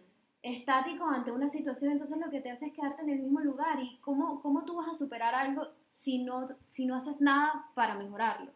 [0.43, 3.79] estático ante una situación, entonces lo que te hace es quedarte en el mismo lugar.
[3.81, 7.95] ¿Y cómo, cómo tú vas a superar algo si no, si no haces nada para
[7.95, 8.51] mejorarlo?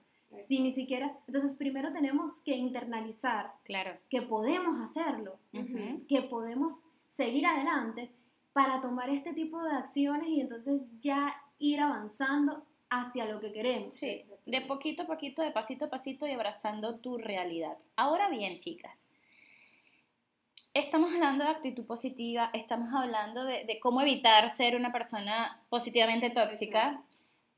[0.47, 3.97] Si ni siquiera, entonces primero tenemos que internalizar Claro.
[4.10, 6.05] que podemos hacerlo, Ujú.
[6.08, 6.73] que podemos
[7.10, 8.12] seguir adelante
[8.53, 13.93] para tomar este tipo de acciones y entonces ya ir avanzando hacia lo que queremos.
[13.93, 17.78] Sí, de poquito a poquito, de pasito a pasito y abrazando tu realidad.
[17.95, 18.99] Ahora bien, chicas,
[20.73, 26.30] estamos hablando de actitud positiva, estamos hablando de, de cómo evitar ser una persona positivamente
[26.30, 27.04] tóxica,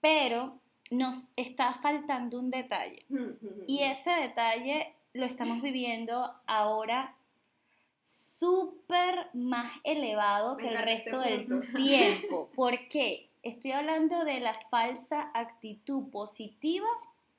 [0.01, 0.59] pero
[0.91, 3.05] nos está faltando un detalle.
[3.67, 7.15] Y ese detalle lo estamos viviendo ahora
[8.39, 12.49] súper más elevado Me que el este resto del tiempo.
[12.55, 13.30] ¿Por qué?
[13.43, 16.87] Estoy hablando de la falsa actitud positiva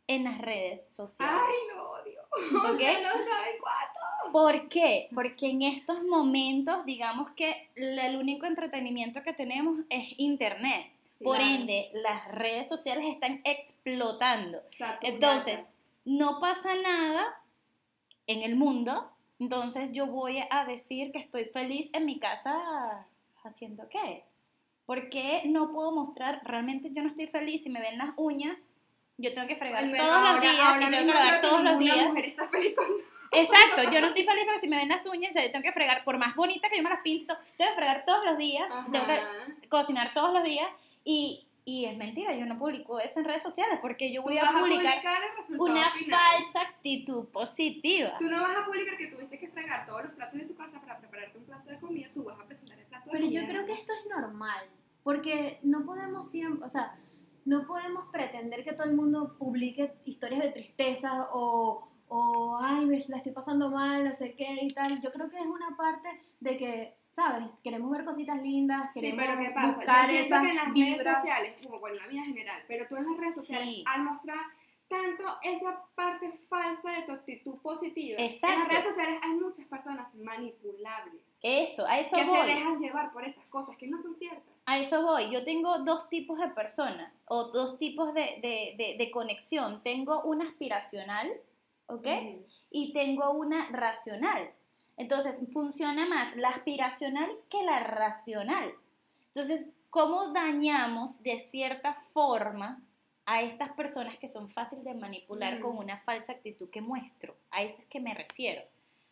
[0.09, 1.43] en las redes sociales.
[1.47, 2.21] Ay, lo odio.
[2.33, 2.73] ¿Ok?
[2.73, 4.33] Ustedes no saben cuánto.
[4.33, 5.09] ¿Por qué?
[5.15, 10.93] Porque en estos momentos, digamos que el único entretenimiento que tenemos es internet.
[11.23, 14.59] Por ende, las redes sociales están explotando.
[14.77, 14.99] Saturadas.
[15.03, 15.61] Entonces,
[16.05, 17.41] no pasa nada
[18.27, 23.07] en el mundo, entonces yo voy a decir que estoy feliz en mi casa
[23.45, 24.25] haciendo qué.
[24.87, 26.41] ¿Por qué no puedo mostrar?
[26.45, 28.59] Realmente yo no estoy feliz si me ven las uñas.
[29.19, 31.63] Yo tengo que fregar Bueno, todos los ahora- días ahora y tengo que que todos
[31.65, 32.07] los días.
[32.09, 32.87] mujer está feliz con
[33.35, 35.63] Exacto, yo no estoy feliz porque si me ven las uñas, o sea, yo tengo
[35.63, 38.37] que fregar, por más bonita que yo me las pinto, tengo que fregar todos los
[38.37, 39.31] días, tengo que Ajá.
[39.71, 40.69] cocinar todos los días
[41.03, 44.51] y, y es mentira, yo no publico eso en redes sociales porque yo voy a
[44.51, 46.21] publicar el resultado una final.
[46.21, 48.17] falsa actitud positiva.
[48.19, 50.79] Tú no vas a publicar que tuviste que fregar todos los platos de tu casa
[50.83, 52.45] para prepararte un plato de comida, tú vas a
[53.13, 54.65] Pero yo creo que es esto es normal,
[55.05, 56.99] porque no podemos siempre, o sea,
[57.45, 62.99] no podemos pretender que todo el mundo publique historias de tristeza o, o ay, me
[63.09, 65.01] la estoy pasando mal, no sé qué y tal.
[65.03, 66.09] Yo creo que es una parte
[66.41, 67.45] de que, ¿sabes?
[67.65, 69.77] Queremos ver cositas lindas, Sí, queremos pero ¿qué pasa?
[69.77, 71.17] buscar Yo esas que en las redes vibras.
[71.19, 73.85] sociales, como bueno, en la vida general, pero tú en las redes sociales, Sí.
[73.87, 74.39] al mostrar
[74.89, 78.59] tanto esa parte falsa de tu actitud positiva, en Exacto.
[78.59, 82.47] las redes sociales hay muchas personas manipulables Eso, a eso que se voy.
[82.47, 84.43] dejan llevar por esas cosas que no son ciertas.
[84.67, 85.31] A eso voy.
[85.33, 89.83] Yo tengo dos tipos de personas o dos tipos de, de- de- de conexión.
[89.83, 91.29] Tengo una aspiracional,
[91.87, 92.07] ¿ok?
[92.07, 92.47] Ujú.
[92.71, 94.51] Y tengo una racional.
[94.97, 98.73] Entonces, funciona más la aspiracional que la racional.
[99.35, 102.81] Entonces, ¿cómo dañamos de cierta forma
[103.27, 105.61] a estas personas que son fáciles de manipular Mm.
[105.61, 107.35] con una falsa actitud que muestro?
[107.51, 108.63] A eso es que me refiero.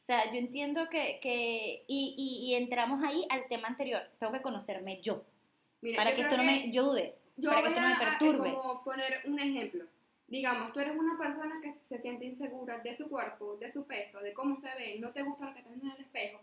[0.00, 4.32] O sea, yo entiendo que, que y, y- y entramos ahí al tema anterior, tengo
[4.32, 5.22] que conocerme yo,
[5.82, 8.54] Mira, para yo que esto no me ayude, Yo para que esto no me perturbe.
[8.54, 9.84] como poner un ejemplo.
[10.26, 14.20] Digamos, tú eres una persona que se siente insegura de su cuerpo, de su peso,
[14.20, 16.40] de cómo se ve, no te gusta lo que estás viendo en el espejo,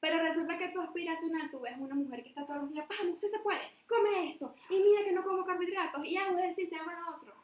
[0.00, 3.18] pero resulta que tu aspiracional, tú ves una mujer que está todos los días, vamos,
[3.20, 6.92] sí se puede, come esto, y mira que no como carbohidratos, y hago ejercicio, hago
[6.92, 7.34] lo otro.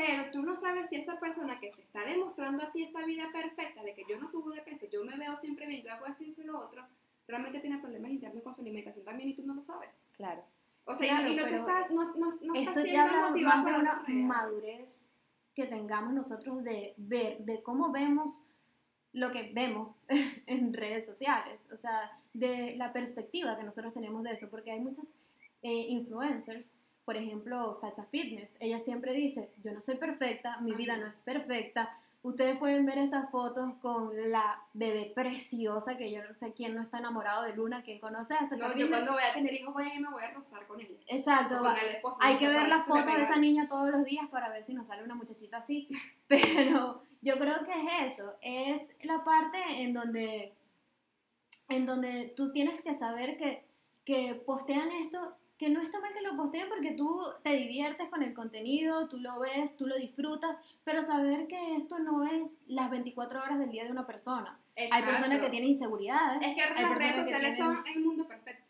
[0.00, 3.30] Pero tú no sabes si esa persona que te está demostrando a ti esa vida
[3.30, 6.06] perfecta de que yo no subo de peso, yo me veo siempre bien, yo hago
[6.06, 6.86] esto y lo otro,
[7.28, 9.90] realmente tiene problemas internos con su alimentación también y tú no lo sabes.
[10.16, 10.42] Claro.
[10.86, 13.64] O sea, Claro, y, te pero estás, no, no, no Esto siendo ya habla más
[13.66, 15.10] de una madurez
[15.54, 18.46] que tengamos nosotros de ver, de cómo vemos
[19.12, 19.94] lo que vemos
[20.46, 24.80] en redes sociales, o sea, de la perspectiva que nosotros tenemos de eso, porque hay
[24.80, 25.06] muchos
[25.62, 26.70] eh, influencers,
[27.10, 31.18] por ejemplo, Sacha Fitness, ella siempre dice, yo no soy perfecta, mi vida no es
[31.18, 36.76] perfecta, ustedes pueden ver estas fotos con la bebé preciosa, que yo no sé quién
[36.76, 38.90] no está enamorado de Luna, quién conoce a Sacha No, yo Fitness.
[38.90, 40.94] cuando voy a tener hijos voy a ir y me voy a rozar con ella.
[41.08, 44.04] Exacto, Con va- el esposo, hay que ver las fotos de esa niña todos los
[44.04, 45.88] días para ver si nos sale una muchachita así.
[46.28, 50.54] Pero yo creo que es eso, es la parte en donde,
[51.70, 53.64] en donde tú tienes que saber que,
[54.04, 58.22] que postean esto, que no está mal que lo posteen porque tú te diviertes con
[58.22, 62.88] el contenido, tú lo ves, tú lo disfrutas, pero saber que esto no es las
[62.90, 64.58] 24 horas del día de una persona.
[64.74, 66.40] Hay personas que tienen inseguridades.
[66.40, 68.64] Es que hay las redes sociales tienen- son el mundo perfecto.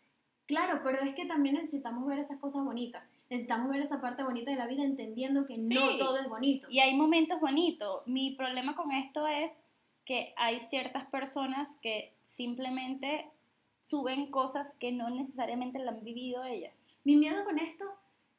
[0.47, 3.01] Claro, pero es que también necesitamos ver esas cosas bonitas.
[3.29, 5.73] Necesitamos ver esa parte bonita de la vida entendiendo que Sí.
[5.73, 6.67] no todo es bonito.
[6.69, 8.05] Y hay momentos bonitos.
[8.05, 9.63] Mi problema con esto es
[10.03, 13.31] que hay ciertas personas que simplemente
[13.81, 16.73] suben cosas que no necesariamente la han vivido ellas.
[17.03, 17.85] Mi miedo con esto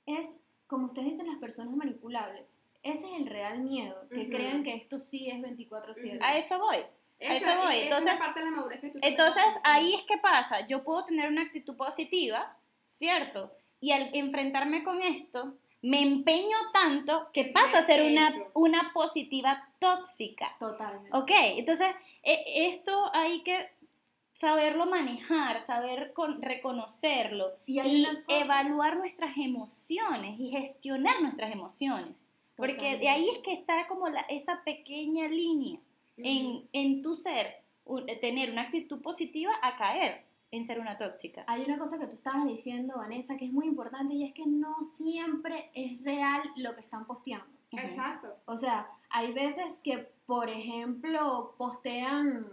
[0.07, 0.27] es,
[0.67, 2.47] como ustedes dicen, las personas manipulables.
[2.83, 4.31] Ese es el real miedo, que Ujú.
[4.31, 6.17] crean que esto sí es 24/7.
[6.17, 6.25] Ujú.
[6.25, 6.79] A eso voy.
[6.79, 7.77] A eso y voy.
[7.77, 10.67] Entonces- es la parte de la madurez que tú tienes Entonces, ahí es que pasa.
[10.67, 12.57] Yo puedo tener una actitud positiva,
[12.91, 13.53] ¿cierto?
[13.81, 18.51] Y al enfrentarme con esto, me empeño tanto que paso a ser una, Eso.
[18.55, 20.57] una positiva tóxica.
[20.59, 21.11] Totalmente.
[21.17, 21.89] Ok, entonces
[22.23, 23.69] e- esto hay que
[24.43, 32.15] saberlo manejar, saber con- reconocerlo Y evaluar nuestras emociones y gestionar nuestras emociones.
[32.57, 35.79] Porque de ahí es que está como la- esa pequeña línea
[36.17, 37.47] en, en tu ser,
[37.85, 41.45] un- tener una actitud positiva a caer en ser una tóxica.
[41.47, 44.47] Hay una cosa que tú estabas diciendo, Vanessa, que es muy importante y es que
[44.47, 47.47] no siempre es real lo que están posteando.
[47.71, 48.29] Exacto.
[48.45, 52.47] O sea, hay veces que, por ejemplo, postean,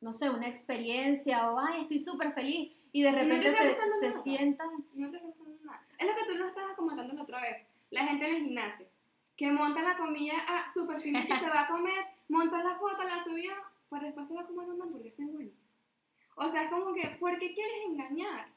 [0.00, 3.84] no sé, una experiencia o, ay, estoy súper feliz y de no te repente está
[4.00, 4.68] se, se sientan.
[4.94, 5.20] No te
[5.64, 5.82] nada.
[5.98, 7.66] Es lo que tú no estabas comentando la otra vez.
[7.90, 8.86] La gente en el gimnasio.
[9.36, 13.02] Que monta la comida ah, súper feliz que se va a comer, monta la foto,
[13.04, 13.52] la subió,
[13.88, 15.54] para después se va a comer una hamburguesa en Wendy's.
[16.36, 18.48] O sea, es como que, ¿por qué quieres engañar?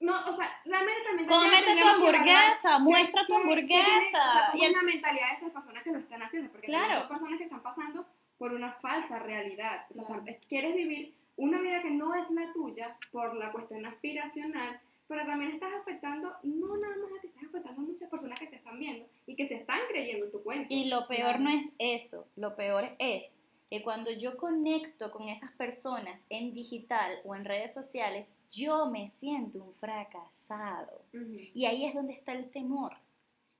[0.00, 4.56] No, o sea, realmente también Cómete tu hamburguesa, muestra tu tiene- o sea, hamburguesa.
[4.56, 7.00] Y es la mentalidad de esas personas que lo están haciendo, porque Claro.
[7.00, 8.06] son personas que están pasando
[8.38, 9.86] por una falsa realidad.
[9.90, 10.24] O sea, Claro.
[10.48, 15.52] quieres vivir una vida que no es la tuya por la cuestión aspiracional, pero también
[15.52, 18.78] estás afectando, no nada más a ti, estás afectando a muchas personas que te están
[18.78, 20.66] viendo y que se están creyendo en tu cuento.
[20.68, 21.44] Y lo peor Claro.
[21.44, 23.36] no es eso, lo peor es
[23.70, 29.10] que cuando yo conecto con esas personas en digital o en redes sociales, yo me
[29.10, 31.02] siento un fracasado.
[31.14, 31.36] Ujú.
[31.54, 32.92] Y ahí es donde está el temor.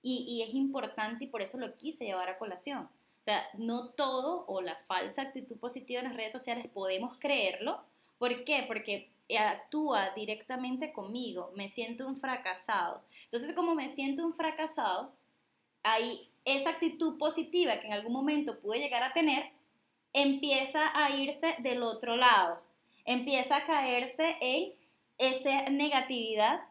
[0.02, 2.88] Y, y es importante y por eso lo quise llevar a colación.
[3.28, 7.84] Sea, no todo o la falsa actitud positiva en las redes sociales podemos creerlo.
[8.18, 8.64] ¿Por qué?
[8.66, 11.52] Porque actúa directamente conmigo.
[11.54, 13.02] Me siento un fracasado.
[13.24, 15.12] Entonces, como me siento un fracasado,
[15.82, 19.50] ahí esa actitud positiva que en algún momento pude llegar a tener,
[20.14, 22.62] empieza a irse del otro lado.
[23.04, 24.72] Empieza a caerse en
[25.18, 26.62] esa negatividad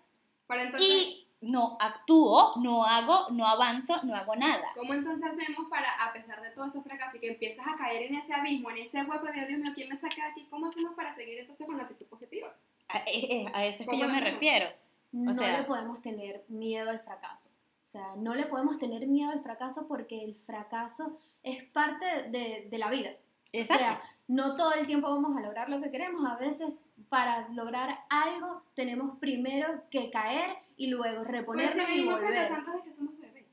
[0.48, 4.66] Para entonces, y no actúo, no hago, no avanzo, no hago nada.
[4.76, 8.04] ¿cómo entonces hacemos para, a pesar de todo ese fracaso y que empiezas a caer
[8.04, 10.48] en ese abismo, en ese hueco de Dios mío, ¿quién me saca de aquí?
[10.50, 12.54] ¿Cómo hacemos para seguir entonces con la actitud positiva?
[12.90, 14.34] A, eh, a eso es que ¿Cómo yo me hacemos?
[14.34, 14.70] refiero.
[15.12, 17.50] No sea- le podemos tener miedo al fracaso.
[17.82, 22.68] O sea, no le podemos tener miedo al fracaso porque el fracaso es parte de,
[22.70, 23.12] de la vida.
[23.54, 23.84] Exacto.
[23.84, 26.30] O sea, no todo el tiempo vamos a lograr lo que queremos.
[26.30, 26.74] A veces
[27.10, 32.32] para lograr algo tenemos primero que caer y luego reponernos y venimos volver.
[32.32, 33.46] desde que somos bebés.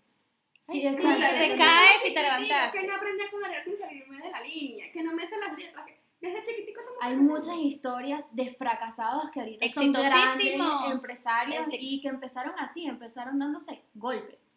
[0.61, 2.79] Sí, Ay, es sí, te caes y te levantaste.
[2.79, 5.59] Que no aprendí a colorear sin salirme de la línea, que no me sé las
[5.59, 5.87] letras.
[5.87, 10.61] que Desde chiquitico somos Hay muchas historias de fracasados que ahorita son grandes
[10.91, 14.55] empresarios y que empezaron así, empezaron dándose golpes,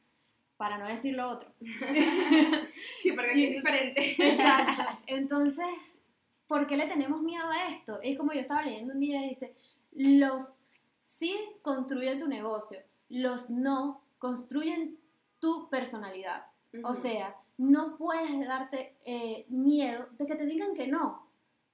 [0.58, 1.50] para no decir lo otro.
[3.02, 4.16] Sí, porque aquí es diferente.
[4.18, 4.84] Exacto.
[5.08, 5.98] Entonces,
[6.48, 8.00] ¿por qué le tenemos miedo a esto?
[8.02, 9.54] Es como yo estaba leyendo un día y dice,
[9.94, 10.57] los
[11.20, 14.98] sí construyen tu negocio, los no construyen
[15.40, 16.46] tu personalidad.
[16.84, 21.28] O sea, no puedes darte eh, miedo de que te digan que no,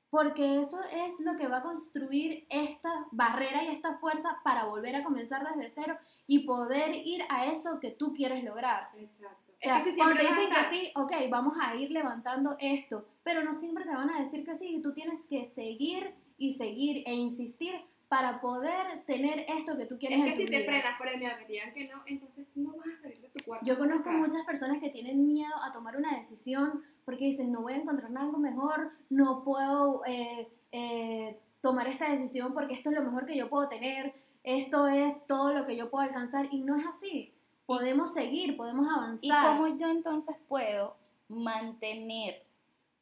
[0.10, 4.96] porque eso es lo que va a construir esta barrera y esta fuerza para volver
[4.96, 8.90] a comenzar desde cero y poder ir a eso que tú quieres lograr.
[8.96, 9.52] Exacto.
[9.52, 13.08] O sea, es que cuando te dicen que sí, ok, vamos a ir levantando esto,
[13.24, 16.56] pero no siempre te van a decir que sí y tú tienes que seguir y
[16.56, 17.74] seguir e insistir
[18.14, 21.18] para poder tener esto que tú quieres Es en que si te frenas por el
[21.18, 23.66] miedo que digan que no, entonces no vas a salir de tu cuarto.
[23.66, 27.74] Yo conozco muchas personas que tienen miedo a tomar una decisión porque dicen, no voy
[27.74, 33.04] a encontrar algo mejor, no puedo eh, eh, tomar esta decisión porque esto es lo
[33.04, 36.76] mejor que yo puedo tener, esto es todo lo que yo puedo alcanzar y no
[36.76, 37.34] es así.
[37.66, 39.58] Podemos seguir, podemos ¿Y avanzar.
[39.58, 40.98] cómo yo entonces puedo
[41.30, 42.44] mantener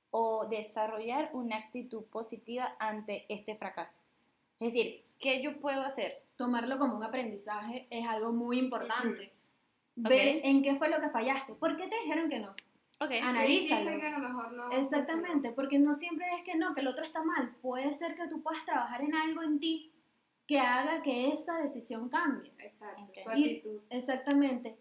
[0.10, 4.00] o desarrollar una actitud positiva ante este fracaso?
[4.62, 6.24] Es decir, ¿qué yo puedo hacer?
[6.38, 9.34] Tomarlo como un aprendizaje es algo muy importante.
[9.96, 11.54] Ver en qué fue lo que fallaste.
[11.56, 12.54] ¿Por qué te dijeron que no?
[13.00, 13.50] Analízalo.
[13.50, 16.88] hiciste que a lo mejor no Exactamente, porque no siempre es que no, que el
[16.88, 17.56] otro está mal.
[17.64, 19.92] Puede ser que tú puedas trabajar en algo en ti
[20.46, 22.54] que haga que esa decisión cambie.
[22.60, 23.02] Exacto.
[23.24, 23.64] Tu Y-.
[23.90, 24.78] Exactamente.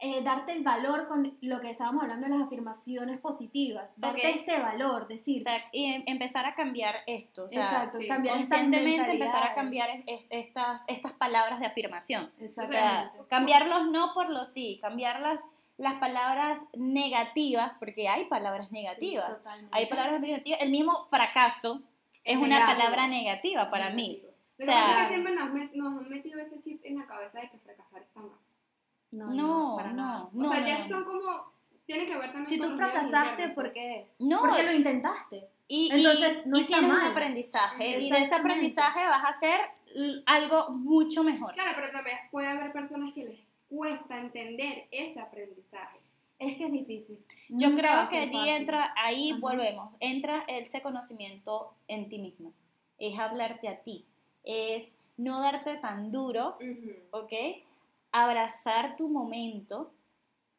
[0.00, 3.90] Eh, darte el valor con lo que estábamos hablando de las afirmaciones positivas.
[3.96, 4.36] Darte Ok.
[4.36, 5.40] este valor, decir.
[5.40, 7.44] O sea, y em- empezar a cambiar esto.
[7.44, 11.60] O sea, exacto, sí, cambiar estas conscientemente empezar a cambiar es- es- estas, estas palabras
[11.60, 12.24] de afirmación.
[12.24, 13.18] O sea, Exactamente.
[13.30, 15.40] cambiar los no por los sí, cambiar las,
[15.78, 19.28] las palabras negativas, porque hay palabras negativas.
[19.28, 19.70] Sí, totalmente.
[19.76, 20.60] hay palabras negativas.
[20.60, 21.80] El mismo fracaso
[22.24, 22.78] es una Negativo.
[22.78, 24.08] palabra negativa para mí.
[24.08, 24.34] Negativo.
[24.58, 26.84] Lo O que pasa sea- es que siempre nos, met- nos han metido ese chip
[26.84, 28.38] en la cabeza de que fracasar está mal.
[29.14, 30.28] No, No, para no, nada.
[30.32, 30.48] no.
[30.48, 30.88] o sea, no, ya no.
[30.88, 31.54] son como.
[31.86, 33.48] Tiene que ver también Si con tú fracasaste.
[33.50, 34.16] ¿por qué es?
[34.18, 35.48] No, Porque lo intentaste.
[35.68, 37.10] Y, Entonces, y- no y está tienes un mal.
[37.12, 38.00] aprendizaje.
[38.00, 39.60] Y de ese aprendizaje vas a hacer
[40.26, 41.52] algo mucho mejor.
[41.54, 45.98] Claro, pero también puede haber personas que les cuesta entender ese aprendizaje.
[46.38, 47.18] Es que es difícil.
[47.50, 48.48] Yo Nunca creo que allí fácil.
[48.54, 49.40] entra, ahí Ajá.
[49.40, 52.52] volvemos, entra ese conocimiento en ti mismo.
[52.98, 54.04] Es hablarte a ti.
[54.42, 56.56] Es no darte tan duro,
[57.12, 57.32] ¿ok?
[58.16, 59.92] Abrazar tu momento,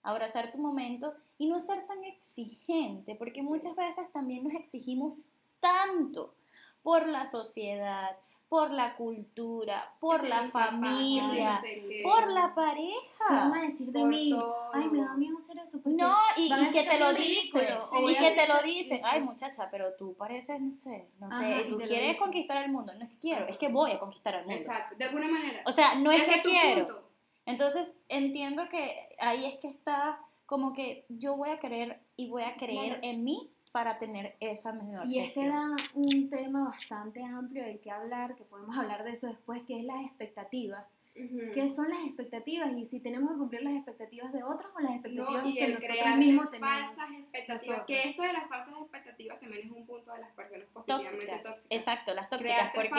[0.04, 5.30] abrazar tu momento y no ser tan exigente, porque muchas veces también nos exigimos
[5.62, 6.36] tanto
[6.84, 8.18] por la sociedad,
[8.50, 11.62] por la cultura, por la papá, familia,
[12.04, 13.56] por la ¿Qué van pareja.
[13.58, 14.30] a decir de por mí?
[14.32, 14.56] todo.
[14.74, 15.82] Ay, me da miedo hacer eso.
[15.82, 17.68] porque No, y, y que te lo dicen,
[18.08, 21.66] y que te lo dicen, ay muchacha, pero tú pareces, no sé, no Ajá, sé,
[21.70, 24.42] tú quieres conquistar el mundo, no es que quiero, es que voy a conquistar el
[24.46, 24.60] mundo.
[24.62, 25.64] Exacto, de alguna manera.
[25.66, 26.88] O sea, no es Desde que quiero.
[26.88, 27.05] punto.
[27.46, 32.44] Entonces, entiendo que ahí es que está como que yo voy a querer y voy
[32.44, 33.00] a creer Claro.
[33.04, 37.92] en mí para tener esa mejor Y este da un tema bastante amplio del que
[37.92, 40.88] hablar, que podemos hablar de eso después, que es las expectativas.
[41.18, 41.52] Ujú.
[41.54, 42.72] ¿Qué son las expectativas?
[42.74, 45.64] Y si tenemos que cumplir las expectativas de otros o las expectativas No, y que
[45.66, 46.70] el nosotros crear mismos tenemos.
[46.76, 47.62] falsas expectativas.
[47.68, 47.86] nosotros.
[47.88, 51.44] Que esto de las falsas expectativas también es un punto de las personas positivamente Tóxicas.
[51.44, 51.66] tóxicas.
[51.70, 52.90] Exacto, las tóxicas, Crearte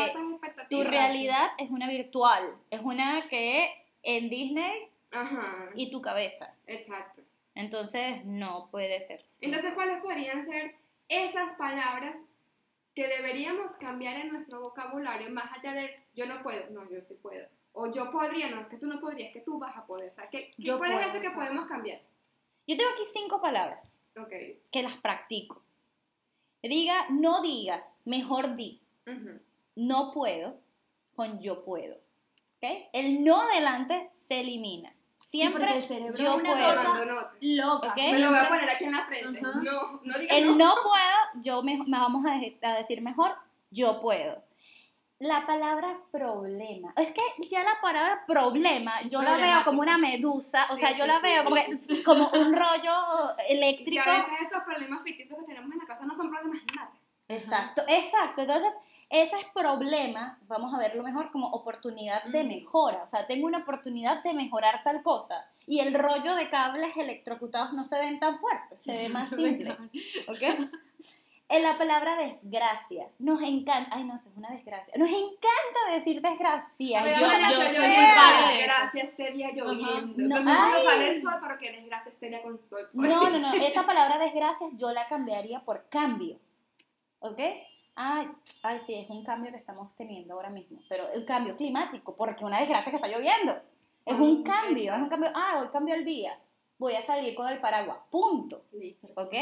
[0.47, 3.71] porque tu realidad es una virtual, es una que
[4.07, 6.55] en Disney Ajá, y tu cabeza.
[6.67, 7.23] exacto.
[7.55, 9.25] Entonces, no puede ser.
[9.41, 10.75] Entonces, ¿cuáles podrían ser
[11.09, 12.17] esas palabras
[12.95, 17.15] que deberíamos cambiar en nuestro vocabulario más allá de yo no puedo, no, yo sí
[17.15, 17.47] puedo?
[17.73, 20.11] O yo podría, no, es que tú no podrías, es que tú vas a poder.
[20.11, 22.01] O sea, ¿qué, qué- Yo ¿cuál puedo, es eso que podemos cambiar?
[22.67, 23.91] Yo tengo aquí cinco palabras
[24.71, 25.63] que las practico.
[26.63, 28.81] Diga, no digas, mejor di.
[29.77, 30.59] No puedo
[31.15, 31.97] con yo puedo.
[32.75, 32.89] ¿Ok?
[32.93, 34.93] El no adelante se elimina.
[35.25, 36.75] Siempre porque el cerebro yo una puedo.
[36.75, 37.33] cosa-.
[37.41, 37.89] Loca.
[37.89, 37.97] Ok.
[37.97, 39.41] Me lo voy a poner aquí en la frente.
[39.41, 39.61] Ajá.
[39.63, 40.55] No, no digas El no.
[40.57, 43.35] no puedo, yo me, me vamos a, de- a decir mejor,
[43.71, 44.43] yo puedo.
[45.19, 46.93] La palabra problema.
[46.97, 50.91] Es que ya la palabra problema, yo la veo como una medusa, o Sí, sea,
[50.97, 52.93] yo sí, la sí, veo sí, como, sí, que- como un rollo
[53.49, 54.05] Y eléctrico.
[54.05, 56.91] que a veces esos problemas ficticios que tenemos en la casa no son problemas nada.
[57.29, 58.43] Exacto, exacto.
[58.43, 58.73] Entonces,
[59.09, 63.03] ese es problema, vamos a verlo mejor como oportunidad de mejora.
[63.05, 65.49] O sea, tengo una oportunidad de mejorar tal cosa.
[65.67, 69.77] Y el rollo de cables electrocutados no se ven tan fuertes, se ve más simple.
[70.29, 70.43] ¿Ok?
[71.49, 76.21] En la palabra desgracia, nos encanta, ay no, eso es una desgracia, nos encanta decir
[76.21, 77.05] desgracia.
[77.05, 77.77] Yo no yo sé.
[77.77, 78.57] soy muy.
[78.59, 80.15] Desgracia este día lloviendo.
[80.17, 80.85] No, Entonces, cuando ay.
[80.85, 82.89] sale el sol, pero que desgracia este día con sol.
[82.95, 86.41] No, no, no, esa palabra desgracia yo la cambiaría por cambio.
[87.21, 87.39] ¿Ok?
[87.97, 88.29] Ay,
[88.63, 92.45] ay, sí, es un cambio que estamos teniendo ahora mismo, pero un cambio climático, porque
[92.45, 93.55] una desgracia que está lloviendo.
[94.05, 96.39] Es un Mm, cambio, es un cambio, ah, hoy cambió el día,
[96.79, 98.63] voy a salir con el paraguas, punto.
[99.17, 99.35] ¿Ok?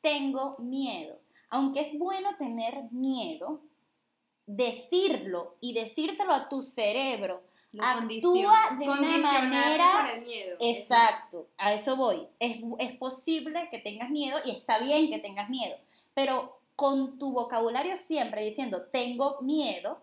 [0.00, 1.18] Tengo miedo.
[1.50, 3.62] Aunque es bueno tener miedo,
[4.46, 7.42] decirlo y decírselo a tu cerebro
[7.80, 10.56] actúa de una manera el miedo.
[10.60, 12.26] Exacto, a eso voy.
[12.38, 15.76] Es, es posible que tengas miedo y está bien que tengas miedo,
[16.14, 20.00] pero con tu vocabulario siempre diciendo tengo miedo,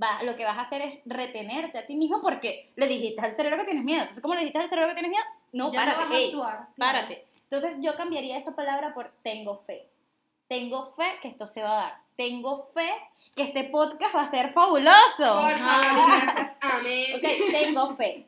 [0.00, 3.34] va, lo que vas a hacer es retenerte a ti mismo porque le dijiste al
[3.34, 4.02] cerebro que tienes miedo.
[4.02, 5.24] Entonces, ¿cómo le dijiste al cerebro que tienes miedo?
[5.54, 7.08] No, Ya no párate, vas a ey, actuar, claro.
[7.50, 9.88] Entonces, yo cambiaría esa palabra por tengo fe.
[10.46, 11.98] Tengo fe que esto se va a dar.
[12.16, 12.90] Tengo fe
[13.34, 14.92] que este podcast va a ser fabuloso.
[15.16, 16.10] Por favor.
[16.60, 17.16] Amén.
[17.16, 18.26] Ok, tengo fe.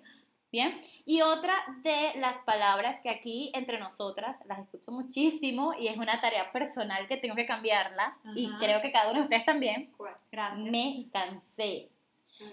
[0.51, 0.81] Bien.
[1.05, 6.21] Y otra de las palabras que aquí entre nosotras las escucho muchísimo y es una
[6.21, 9.93] tarea personal que tengo que cambiarla y creo que cada uno de ustedes también.
[10.31, 10.71] Gracias.
[10.71, 11.89] Me cansé.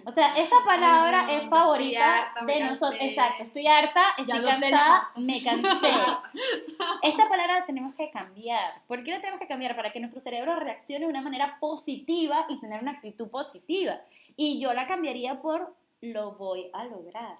[0.05, 3.01] O sea, esa palabra Ay, no, es favorita harta, de nosotros.
[3.01, 5.91] Exacto, estoy harta, estoy cansada, me cansé.
[7.01, 8.81] Esta palabra la tenemos que cambiar.
[8.87, 9.75] ¿Por qué la tenemos que cambiar?
[9.75, 13.99] Para que nuestro cerebro reaccione de una manera positiva y tener una actitud positiva.
[14.35, 17.37] Y yo la cambiaría por lo voy a lograr.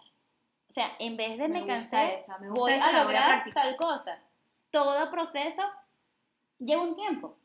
[0.69, 3.03] O sea, en vez de me, Me cansé, esa, me gusta voy esa, a la
[3.05, 4.19] voy a lograr tal cosa.
[4.71, 5.63] Todo proceso
[6.59, 7.35] lleva un tiempo.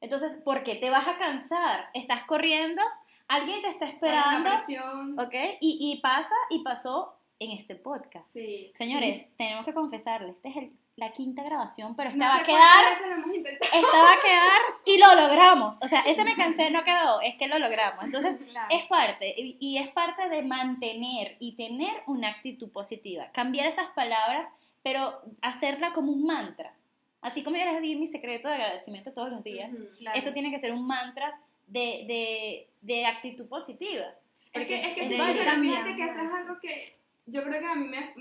[0.00, 1.88] Entonces, ¿por qué te vas a cansar?
[1.94, 2.82] Estás corriendo,
[3.28, 4.50] alguien te está esperando.
[5.18, 5.34] ¿ok?
[5.60, 8.26] Y, y pasa y pasó en este podcast.
[8.32, 8.72] Sí.
[8.74, 12.44] Señores, tenemos que confesarles, esta es el- la quinta grabación, pero esta No va a
[12.44, 12.84] quedar,
[13.60, 15.76] esta va a quedar y lo logramos.
[15.82, 18.04] O sea, ese me cansé no quedó, es que lo logramos.
[18.04, 18.68] Entonces, Claro.
[18.70, 23.30] es parte, y, y es parte de mantener y tener una actitud positiva.
[23.32, 24.48] Cambiar esas palabras,
[24.82, 26.72] pero hacerla como un mantra.
[27.20, 29.84] Así como yo les di mi secreto de agradecimiento todos los días, Ujú.
[29.98, 30.18] Claro.
[30.18, 34.04] esto tiene que ser un mantra de, de, de actitud positiva.
[34.52, 35.82] Es que, es que es cambiar.
[35.84, 38.14] fíjate que eso es algo que yo creo que a mí me,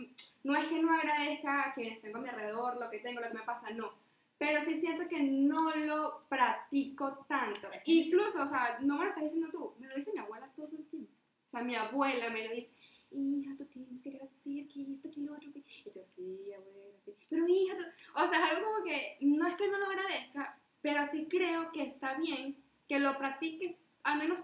[0.43, 3.27] no es que no agradezca a quienes tengo a mi alrededor, lo que tengo, lo
[3.29, 3.93] que me pasa, no.
[4.37, 7.69] Pero sí siento que no lo practico tanto.
[7.85, 10.67] Incluso, o sea, no me lo estás diciendo tú, me lo dice mi abuela todo
[10.67, 11.11] el tiempo.
[11.47, 12.69] O sea, mi abuela me lo dice,
[13.11, 15.59] hija, tú tienes que agradecer que esto, que lo otro, que...
[15.59, 17.15] Y yo, sí, abuela, sí.
[17.29, 17.83] Pero hija, tú...
[18.15, 21.71] O sea, es algo como que, no es que no lo agradezca, pero sí creo
[21.71, 22.57] que está bien
[22.89, 23.75] que lo practiques
[24.05, 24.39] al menos,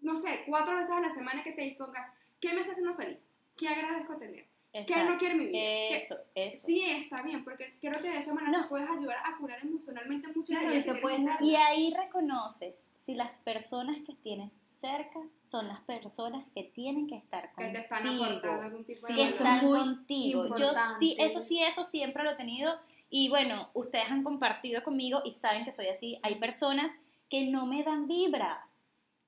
[0.00, 3.18] no sé, cuatro veces a la semana que te dispongas, ¿qué me está haciendo feliz?
[3.56, 4.46] ¿Qué agradezco tener?
[4.72, 5.24] ¿Qué no Exacto.
[5.26, 5.52] en mi vida?
[5.52, 6.66] ¿Qué- Eso, eso.
[6.66, 8.68] Sí, está bien, porque creo que de esa manera No.
[8.68, 13.96] puedes ayudar a curar emocionalmente muchas Claro, y puedes Y ahí reconoces si las personas
[14.06, 18.62] que tienes cerca son las personas que tienen que estar que te están contigo, aportando
[18.62, 20.56] algún tipo de Sí, que están contigo.
[20.56, 22.78] Yo sí, eso sí, eso siempre lo he tenido.
[23.08, 26.18] Y bueno, ustedes han compartido conmigo y saben que soy así.
[26.22, 26.92] Hay personas
[27.30, 28.65] que no me dan vibra.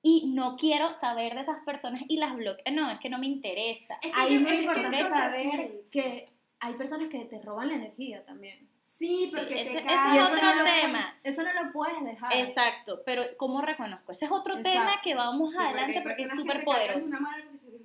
[0.01, 2.73] Y no quiero saber de esas personas y las bloqueo.
[2.73, 3.95] No, es que no me interesa.
[4.01, 6.29] Es que Ahí es muy importante saber que
[6.61, 8.67] hay personas que te roban la energía también.
[8.97, 11.15] Sí, porque ese- te ese cae- es eso otro no lo tema.
[11.23, 12.33] eso no lo puedes dejar.
[12.35, 14.11] Exacto, pero ¿cómo reconozco?
[14.11, 14.77] Ese es otro Exacto.
[14.79, 17.05] tema que vamos Sí, adelante porque es súper poderoso.
[17.07, 17.35] una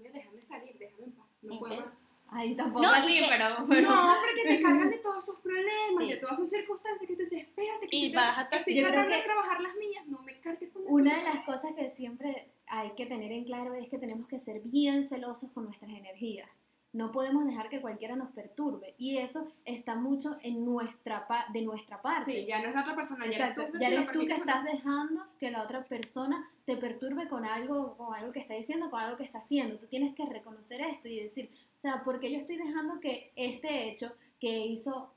[0.03, 1.95] que déjame salir, déjame en paz, no puedo más.
[2.35, 5.73] Ahí tampoco No, así, que- pero, pero No, porque te cargan de todos sus problemas,
[5.99, 6.09] Sí.
[6.09, 8.89] de todas sus circunstancias, que tú dices, espérate, que Y yo vas a estoy Yo
[8.89, 12.49] creo de trabajar las mías, no me cargues con una de las cosas que siempre
[12.67, 16.49] hay que tener en claro es que tenemos que ser bien celosos con nuestras energías.
[16.93, 22.01] No podemos dejar que cualquiera nos perturbe y eso está mucho en nuestra de nuestra
[22.01, 22.31] parte.
[22.33, 24.35] Sí, ya no es la otra persona, ya Exacto, eres tú, ya eres tú que
[24.35, 28.91] estás dejando que la otra persona te perturbe con algo, con algo que está diciendo,
[28.91, 29.77] con algo que está haciendo.
[29.79, 31.51] Tú tienes que reconocer esto y decir,
[31.85, 34.11] o sea, porque yo estoy dejando que este hecho
[34.41, 35.13] que hizo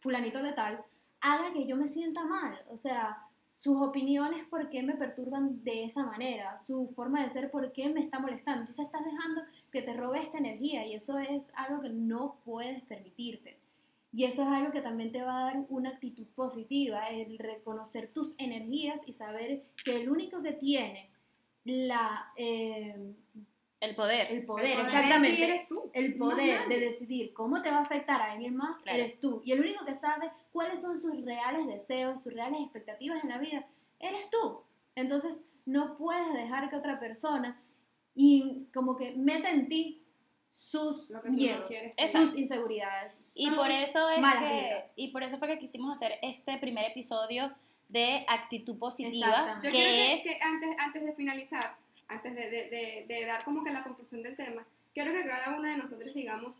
[0.00, 0.84] fulanito de tal
[1.20, 2.58] haga que yo me sienta mal.
[2.70, 3.22] O sea,
[3.54, 6.58] sus opiniones, ¿por qué me perturban de esa manera?
[6.66, 8.62] Su forma de ser, ¿por qué me está molestando?
[8.62, 12.82] Entonces estás dejando que te robe esta energía y eso es algo que no puedes
[12.82, 13.56] permitirte.
[14.12, 18.10] Y eso es algo que también te va a dar una actitud positiva, el reconocer
[18.12, 21.10] tus energías y saber que el único que tiene
[21.64, 23.14] la, eh,
[23.80, 24.32] El poder.
[24.32, 25.44] el poder, El poder exactamente.
[25.44, 28.98] eres tú, El poder de decidir cómo te va a afectar a alguien más Claro.
[28.98, 29.40] eres tú.
[29.44, 33.38] Y el único que sabe cuáles son sus reales deseos, sus reales expectativas en la
[33.38, 33.66] vida,
[34.00, 34.62] eres tú.
[34.96, 35.32] Entonces,
[35.64, 37.60] no puedes dejar que otra persona
[38.14, 40.02] y como que meta en ti
[40.50, 41.70] sus Lo que tú no miedos,
[42.10, 43.18] sus inseguridades.
[43.34, 46.58] Y sus por eso es malas que y por eso fue que quisimos hacer este
[46.58, 47.54] primer episodio
[47.88, 49.60] de actitud positiva.
[49.62, 51.76] Yo que es que antes, antes de finalizar,
[52.08, 55.58] antes de, de- de- de dar como que la conclusión del tema, quiero que cada
[55.58, 56.54] una de nosotros digamos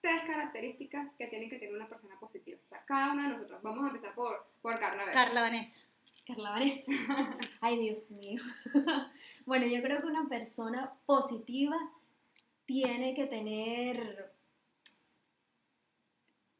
[0.00, 2.58] tres características que tiene que tener una persona positiva.
[2.64, 3.62] O sea, cada una de nosotros.
[3.62, 5.02] Vamos a empezar por, por Carla.
[5.02, 5.14] a ver.
[5.14, 5.80] Carla Vanessa.
[6.26, 6.92] Carla Vanessa.
[7.62, 8.42] Ay, Dios mío.
[9.46, 11.76] bueno, yo creo que una persona positiva
[12.66, 14.30] tiene que tener.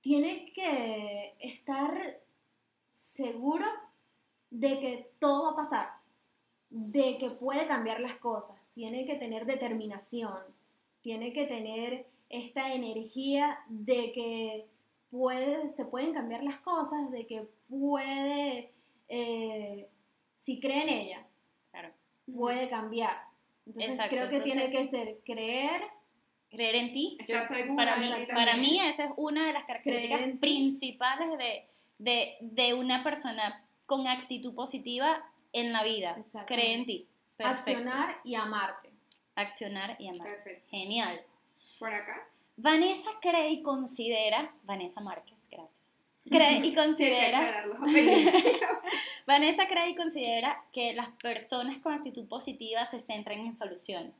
[0.01, 2.19] Tiene que estar
[3.17, 3.65] seguro
[4.51, 5.94] de que todo va a pasar,
[6.77, 10.37] de que puede cambiar las cosas, tiene que tener determinación,
[11.03, 14.67] tiene que tener esta energía de que
[15.09, 18.73] puede, se pueden cambiar las cosas, de que puede,
[19.09, 19.89] eh,
[20.37, 21.27] si cree en ella,
[21.71, 21.91] Claro.
[22.35, 23.23] puede cambiar.
[23.67, 25.83] Entonces Exacto, creo que tiene que ser creer,
[26.51, 27.19] Creer en ti.
[27.29, 27.35] Yo-
[27.77, 31.67] para, mí, para mí esa es una de las características principales de,
[31.99, 35.21] de, de una persona con actitud positiva
[35.55, 36.17] en la vida.
[36.47, 37.09] Cree en ti.
[37.37, 37.71] Perfecto.
[37.71, 38.91] accionar y amarte.
[39.35, 40.29] Accionar y amar.
[40.29, 40.69] Perfecto.
[40.71, 41.21] Genial.
[41.79, 42.29] Por acá.
[42.57, 46.03] Vanessa cree y considera, Vanessa Márquez, gracias.
[46.29, 47.65] Cree y considera.
[49.27, 54.15] Vanessa cree y considera que las personas con actitud positiva se centran en soluciones.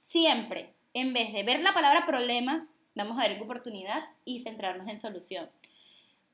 [0.00, 4.98] Siempre, en vez de ver la palabra problema, vamos a ver oportunidad y centrarnos en
[4.98, 5.48] solución.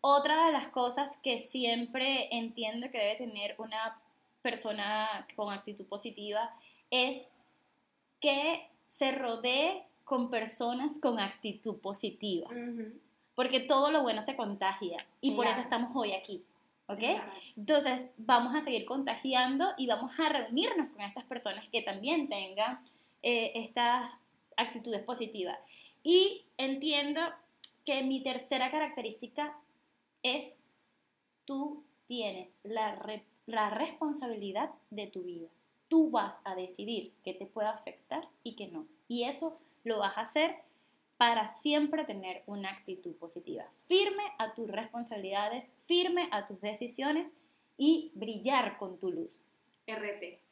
[0.00, 3.98] Otra de las cosas que siempre entiendo que debe tener una
[4.44, 6.54] persona con actitud positiva
[6.90, 7.16] es
[8.20, 12.48] que se rodee con personas con actitud positiva,
[13.34, 16.44] porque todo lo bueno se contagia y por eso estamos hoy aquí,
[16.88, 17.02] ¿ok?
[17.56, 22.78] Entonces vamos a seguir contagiando y vamos a reunirnos con estas personas que también tengan
[23.22, 24.10] eh, estas
[24.56, 25.58] actitudes positivas.
[26.04, 27.20] Y entiendo
[27.86, 29.56] que mi tercera característica
[30.22, 30.60] es
[31.46, 35.48] tú tienes la, re- la responsabilidad de tu vida.
[35.88, 38.86] Tú vas a decidir qué te puede afectar y qué no.
[39.08, 40.56] Y eso lo vas a hacer
[41.16, 43.64] para siempre tener una actitud positiva.
[43.86, 47.34] Firme a tus responsabilidades, firme a tus decisiones
[47.76, 49.46] y brillar con tu luz.
[49.86, 50.43] RT.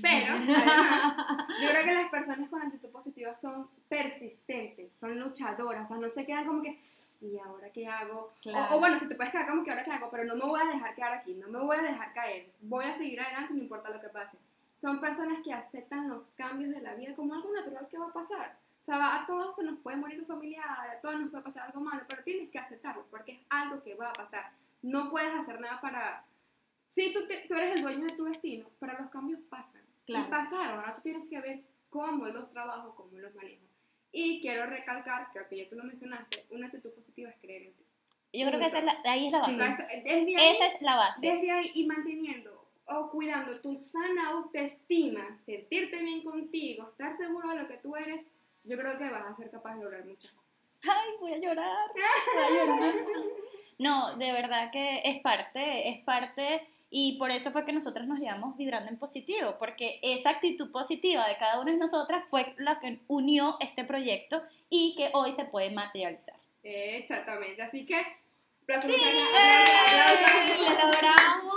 [0.00, 1.16] Pero, además,
[1.62, 6.08] yo creo que las personas con actitud positiva son persistentes, son luchadoras, o sea, no
[6.10, 6.80] se quedan como que,
[7.20, 8.32] ¿y ahora qué hago?
[8.40, 8.74] Claro.
[8.74, 10.44] O, o bueno, si te puedes quedar como que ahora qué hago, pero no me
[10.44, 13.54] voy a dejar quedar aquí, no me voy a dejar caer, voy a seguir adelante,
[13.54, 14.36] no importa lo que pase.
[14.80, 18.12] Son personas que aceptan los cambios de la vida como algo natural que va a
[18.12, 18.56] pasar.
[18.80, 21.64] O sea, a todos se nos puede morir un familiar, a todos nos puede pasar
[21.66, 24.50] algo malo, pero tienes que aceptarlo porque es algo que va a pasar.
[24.82, 26.24] No puedes hacer nada para...
[26.94, 29.79] Sí, tú, te- tú eres el dueño de tu destino, pero los cambios pasan.
[30.06, 30.26] Claro.
[30.26, 33.62] Y pasaron, ahora tú tienes que ver cómo los trabajo, cómo los manejo.
[34.12, 37.74] Y quiero recalcar, que aunque ya tú lo mencionaste, una actitud positiva es creer en
[37.74, 37.84] ti.
[38.32, 39.52] Yo creo que esa es la, ahí es la base.
[39.52, 41.26] eso- desde ahí, Esa es la base.
[41.26, 47.62] desde ahí y manteniendo o cuidando tu sana autoestima, sentirte bien contigo, estar seguro de
[47.62, 48.24] lo que tú eres,
[48.64, 50.50] yo creo que vas a ser capaz de lograr muchas cosas.
[50.82, 51.88] Ay, voy a llorar.
[52.34, 52.94] Voy a llorar.
[53.78, 58.18] No, de verdad que es parte, es parte y por eso fue que nosotros nos
[58.18, 62.80] llevamos vibrando en positivo, porque esa actitud positiva de cada una de nosotras fue la
[62.80, 66.34] que unió este proyecto y que hoy se puede materializar.
[66.64, 67.96] Exactamente, así que...
[68.82, 68.92] ¡Sí!
[70.58, 71.54] Lo logramos.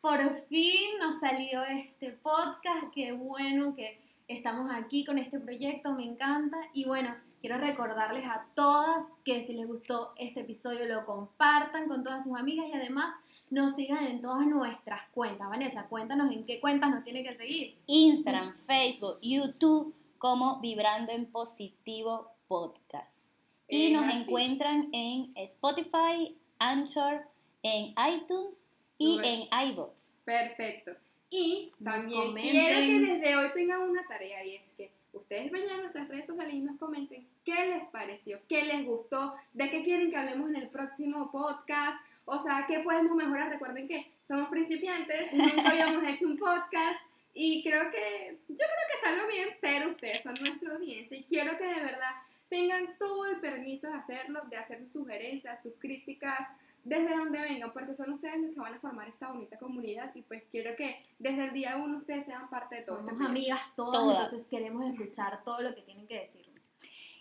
[0.00, 2.92] Por fin nos salió este podcast.
[2.94, 3.98] Qué bueno que
[4.28, 5.94] estamos aquí con este proyecto.
[5.94, 6.58] Me encanta.
[6.74, 12.04] Y bueno, quiero recordarles a todas que si les gustó este episodio lo compartan con
[12.04, 13.14] todas sus amigas y además
[13.54, 15.48] nos sigan en todas nuestras cuentas.
[15.48, 17.76] Vanessa, cuéntanos en qué cuentas nos tiene que seguir.
[17.86, 23.32] Instagram, Facebook, YouTube como Vibrando en Positivo Podcast.
[23.68, 24.18] Y Es nos así.
[24.18, 27.22] encuentran en Spotify, Anchor,
[27.62, 30.18] en iTunes y en iBots.
[30.24, 30.90] Perfecto.
[31.30, 35.82] Y también quiero que desde hoy tengan una tarea y es que ustedes vayan a
[35.82, 40.10] nuestras redes sociales y nos comenten qué les pareció, qué les gustó, de qué quieren
[40.10, 43.50] que hablemos en el próximo podcast, o sea, qué podemos mejorar.
[43.50, 47.00] Recuerden que somos principiantes, nunca habíamos hecho un podcast
[47.34, 51.58] y creo que, yo creo que salió bien, pero ustedes son nuestra audiencia y quiero
[51.58, 52.12] que de verdad
[52.48, 56.48] tengan todo el permiso de hacerlo, de hacer sus sugerencias, sus críticas,
[56.84, 60.22] desde donde vengan, porque son ustedes los que van a formar esta bonita comunidad y
[60.22, 63.60] pues quiero que desde el día uno ustedes sean parte de todo este Somos amigas
[63.74, 64.24] todas, Todas.
[64.24, 66.62] entonces queremos escuchar todo lo que tienen que decirnos.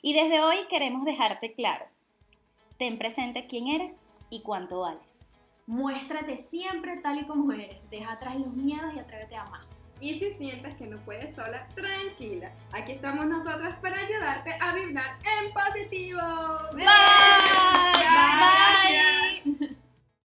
[0.01, 1.85] Y desde hoy queremos dejarte claro.
[2.77, 3.93] Ten presente quién eres
[4.33, 5.27] y cuánto vales.
[5.67, 9.65] Muéstrate siempre tal y como eres, deja atrás los miedos y atrévete a más.
[10.01, 12.51] Y si sientes que no puedes sola, tranquila.
[12.73, 16.19] Aquí estamos nosotras para ayudarte a vibrar en positivo.
[16.73, 16.83] Bye.
[16.83, 18.01] Bye.
[19.45, 19.59] Bye.
[19.59, 19.69] Bye.